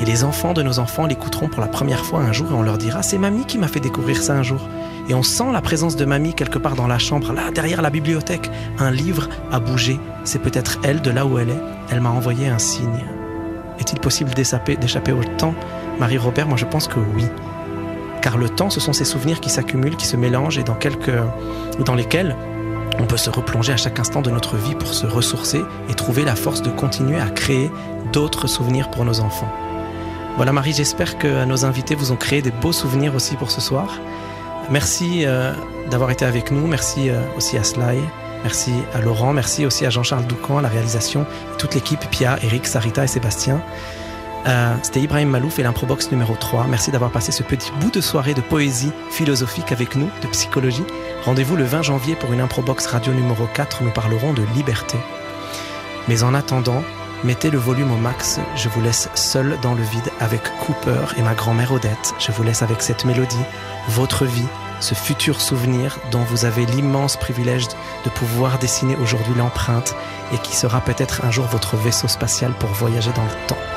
Et 0.00 0.04
les 0.04 0.24
enfants 0.24 0.52
de 0.52 0.62
nos 0.62 0.78
enfants 0.78 1.06
l'écouteront 1.06 1.48
pour 1.48 1.60
la 1.60 1.68
première 1.68 2.04
fois 2.04 2.20
un 2.20 2.32
jour 2.32 2.50
et 2.50 2.54
on 2.54 2.62
leur 2.62 2.76
dira 2.76 3.02
C'est 3.02 3.18
mamie 3.18 3.46
qui 3.46 3.58
m'a 3.58 3.68
fait 3.68 3.80
découvrir 3.80 4.22
ça 4.22 4.34
un 4.34 4.42
jour. 4.42 4.60
Et 5.08 5.14
on 5.14 5.22
sent 5.22 5.52
la 5.52 5.60
présence 5.60 5.96
de 5.96 6.04
mamie 6.04 6.34
quelque 6.34 6.58
part 6.58 6.74
dans 6.74 6.86
la 6.86 6.98
chambre, 6.98 7.32
là, 7.32 7.50
derrière 7.54 7.80
la 7.80 7.90
bibliothèque. 7.90 8.50
Un 8.78 8.90
livre 8.90 9.28
a 9.52 9.60
bougé. 9.60 9.98
C'est 10.24 10.40
peut-être 10.40 10.78
elle 10.82 11.00
de 11.00 11.10
là 11.10 11.24
où 11.24 11.38
elle 11.38 11.50
est. 11.50 11.62
Elle 11.90 12.00
m'a 12.00 12.10
envoyé 12.10 12.48
un 12.48 12.58
signe. 12.58 13.04
Est-il 13.78 14.00
possible 14.00 14.32
d'échapper 14.34 15.12
au 15.12 15.24
temps? 15.38 15.54
Marie-Robert, 15.98 16.46
moi 16.46 16.56
je 16.56 16.64
pense 16.64 16.88
que 16.88 16.98
oui. 17.14 17.24
Car 18.20 18.36
le 18.36 18.48
temps, 18.48 18.70
ce 18.70 18.80
sont 18.80 18.92
ces 18.92 19.04
souvenirs 19.04 19.40
qui 19.40 19.50
s'accumulent, 19.50 19.96
qui 19.96 20.06
se 20.06 20.16
mélangent 20.16 20.58
et 20.58 20.64
dans, 20.64 20.76
dans 21.84 21.94
lesquels 21.94 22.36
on 22.98 23.04
peut 23.04 23.16
se 23.16 23.30
replonger 23.30 23.72
à 23.72 23.76
chaque 23.76 23.98
instant 23.98 24.22
de 24.22 24.30
notre 24.30 24.56
vie 24.56 24.74
pour 24.74 24.92
se 24.92 25.06
ressourcer 25.06 25.62
et 25.88 25.94
trouver 25.94 26.24
la 26.24 26.34
force 26.34 26.62
de 26.62 26.70
continuer 26.70 27.20
à 27.20 27.28
créer 27.28 27.70
d'autres 28.12 28.46
souvenirs 28.46 28.90
pour 28.90 29.04
nos 29.04 29.20
enfants. 29.20 29.52
Voilà 30.36 30.52
Marie, 30.52 30.74
j'espère 30.74 31.16
que 31.16 31.46
nos 31.46 31.64
invités 31.64 31.94
vous 31.94 32.12
ont 32.12 32.16
créé 32.16 32.42
des 32.42 32.50
beaux 32.50 32.72
souvenirs 32.72 33.14
aussi 33.14 33.36
pour 33.36 33.50
ce 33.50 33.62
soir. 33.62 33.98
Merci 34.70 35.22
euh, 35.24 35.54
d'avoir 35.90 36.10
été 36.10 36.26
avec 36.26 36.50
nous, 36.50 36.66
merci 36.66 37.08
euh, 37.08 37.22
aussi 37.38 37.56
à 37.56 37.64
Sly, 37.64 37.98
merci 38.42 38.72
à 38.92 39.00
Laurent, 39.00 39.32
merci 39.32 39.64
aussi 39.64 39.86
à 39.86 39.90
Jean-Charles 39.90 40.26
Doucan 40.26 40.58
à 40.58 40.62
la 40.62 40.68
réalisation, 40.68 41.24
toute 41.56 41.74
l'équipe, 41.74 42.04
Pia, 42.10 42.38
Eric, 42.42 42.66
Sarita 42.66 43.04
et 43.04 43.06
Sébastien. 43.06 43.62
Euh, 44.46 44.74
C'était 44.82 45.00
Ibrahim 45.00 45.30
Malouf 45.30 45.58
et 45.58 45.62
l'improbox 45.62 46.10
numéro 46.10 46.34
3. 46.34 46.66
Merci 46.68 46.90
d'avoir 46.90 47.10
passé 47.12 47.32
ce 47.32 47.42
petit 47.42 47.72
bout 47.80 47.90
de 47.90 48.02
soirée 48.02 48.34
de 48.34 48.42
poésie 48.42 48.92
philosophique 49.10 49.72
avec 49.72 49.96
nous, 49.96 50.10
de 50.22 50.26
psychologie. 50.28 50.84
Rendez-vous 51.24 51.56
le 51.56 51.64
20 51.64 51.80
janvier 51.80 52.14
pour 52.14 52.34
une 52.34 52.42
improbox 52.42 52.86
radio 52.88 53.14
numéro 53.14 53.48
4 53.54 53.80
où 53.80 53.84
nous 53.84 53.90
parlerons 53.90 54.34
de 54.34 54.42
liberté. 54.54 54.98
Mais 56.08 56.22
en 56.22 56.34
attendant, 56.34 56.82
Mettez 57.24 57.50
le 57.50 57.58
volume 57.58 57.90
au 57.92 57.96
max, 57.96 58.40
je 58.56 58.68
vous 58.68 58.82
laisse 58.82 59.08
seul 59.14 59.58
dans 59.62 59.74
le 59.74 59.82
vide 59.82 60.10
avec 60.20 60.42
Cooper 60.60 61.06
et 61.16 61.22
ma 61.22 61.34
grand-mère 61.34 61.72
Odette. 61.72 62.14
Je 62.18 62.30
vous 62.30 62.42
laisse 62.42 62.62
avec 62.62 62.82
cette 62.82 63.04
mélodie, 63.04 63.42
votre 63.88 64.26
vie, 64.26 64.46
ce 64.80 64.94
futur 64.94 65.40
souvenir 65.40 65.98
dont 66.10 66.22
vous 66.24 66.44
avez 66.44 66.66
l'immense 66.66 67.16
privilège 67.16 67.68
de 68.04 68.10
pouvoir 68.10 68.58
dessiner 68.58 68.96
aujourd'hui 68.96 69.34
l'empreinte 69.34 69.96
et 70.34 70.38
qui 70.38 70.54
sera 70.54 70.82
peut-être 70.82 71.24
un 71.24 71.30
jour 71.30 71.46
votre 71.46 71.76
vaisseau 71.76 72.06
spatial 72.06 72.52
pour 72.52 72.70
voyager 72.70 73.12
dans 73.12 73.24
le 73.24 73.46
temps. 73.48 73.75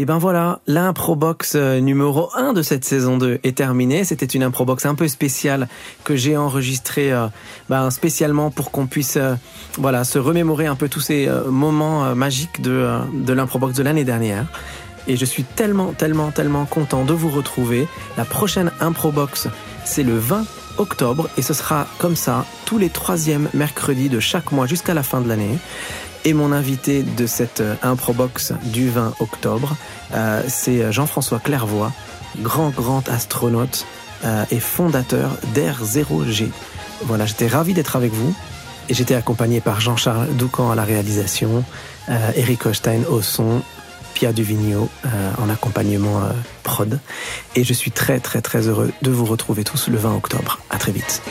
Et 0.00 0.04
ben 0.04 0.18
voilà, 0.18 0.60
l'improbox 0.68 1.56
euh, 1.56 1.80
numéro 1.80 2.30
1 2.36 2.52
de 2.52 2.62
cette 2.62 2.84
saison 2.84 3.18
2 3.18 3.40
est 3.42 3.56
terminée. 3.56 4.04
C'était 4.04 4.26
une 4.26 4.44
improbox 4.44 4.86
un 4.86 4.94
peu 4.94 5.08
spéciale 5.08 5.66
que 6.04 6.14
j'ai 6.14 6.36
enregistrée 6.36 7.12
euh, 7.12 7.26
ben, 7.68 7.90
spécialement 7.90 8.52
pour 8.52 8.70
qu'on 8.70 8.86
puisse 8.86 9.16
euh, 9.16 9.34
voilà 9.76 10.04
se 10.04 10.20
remémorer 10.20 10.66
un 10.66 10.76
peu 10.76 10.88
tous 10.88 11.00
ces 11.00 11.28
moments 11.48 12.14
magiques 12.14 12.60
de, 12.60 12.88
de 13.12 13.32
l'improbox 13.32 13.76
de 13.76 13.82
l'année 13.82 14.04
dernière. 14.04 14.46
Et 15.08 15.16
je 15.16 15.24
suis 15.24 15.42
tellement, 15.42 15.92
tellement, 15.92 16.30
tellement 16.30 16.64
content 16.64 17.04
de 17.04 17.12
vous 17.12 17.30
retrouver. 17.30 17.88
La 18.16 18.24
prochaine 18.24 18.70
improbox, 18.80 19.48
c'est 19.84 20.04
le 20.04 20.16
20 20.16 20.44
octobre 20.78 21.28
et 21.36 21.42
ce 21.42 21.54
sera 21.54 21.88
comme 21.98 22.14
ça 22.14 22.44
tous 22.66 22.78
les 22.78 22.88
troisièmes 22.88 23.48
mercredis 23.52 24.08
de 24.08 24.20
chaque 24.20 24.52
mois 24.52 24.66
jusqu'à 24.66 24.94
la 24.94 25.02
fin 25.02 25.20
de 25.20 25.28
l'année. 25.28 25.58
Et 26.24 26.32
mon 26.34 26.52
invité 26.52 27.02
de 27.02 27.26
cette 27.26 27.60
euh, 27.60 27.74
improbox 27.82 28.52
du 28.64 28.88
20 28.88 29.14
octobre, 29.20 29.76
euh, 30.14 30.42
c'est 30.48 30.92
Jean-François 30.92 31.38
Clairvoy, 31.38 31.92
grand, 32.40 32.70
grand 32.70 33.08
astronaute 33.08 33.86
euh, 34.24 34.44
et 34.50 34.60
fondateur 34.60 35.30
d'Air 35.54 35.82
0G. 35.84 36.48
Voilà, 37.04 37.26
j'étais 37.26 37.46
ravi 37.46 37.74
d'être 37.74 37.96
avec 37.96 38.12
vous. 38.12 38.34
Et 38.88 38.94
j'étais 38.94 39.14
accompagné 39.14 39.60
par 39.60 39.80
Jean-Charles 39.80 40.28
Doucan 40.36 40.70
à 40.70 40.74
la 40.74 40.84
réalisation, 40.84 41.62
euh, 42.08 42.30
Eric 42.36 42.64
Hochstein 42.64 43.02
au 43.10 43.20
son, 43.20 43.60
Pia 44.14 44.32
Duvigneau 44.32 44.88
euh, 45.04 45.32
en 45.38 45.50
accompagnement 45.50 46.22
euh, 46.22 46.30
prod. 46.62 46.98
Et 47.54 47.64
je 47.64 47.72
suis 47.74 47.90
très 47.90 48.18
très 48.18 48.40
très 48.40 48.66
heureux 48.66 48.90
de 49.02 49.10
vous 49.10 49.26
retrouver 49.26 49.62
tous 49.62 49.88
le 49.88 49.98
20 49.98 50.16
octobre. 50.16 50.58
À 50.70 50.78
très 50.78 50.92
vite. 50.92 51.22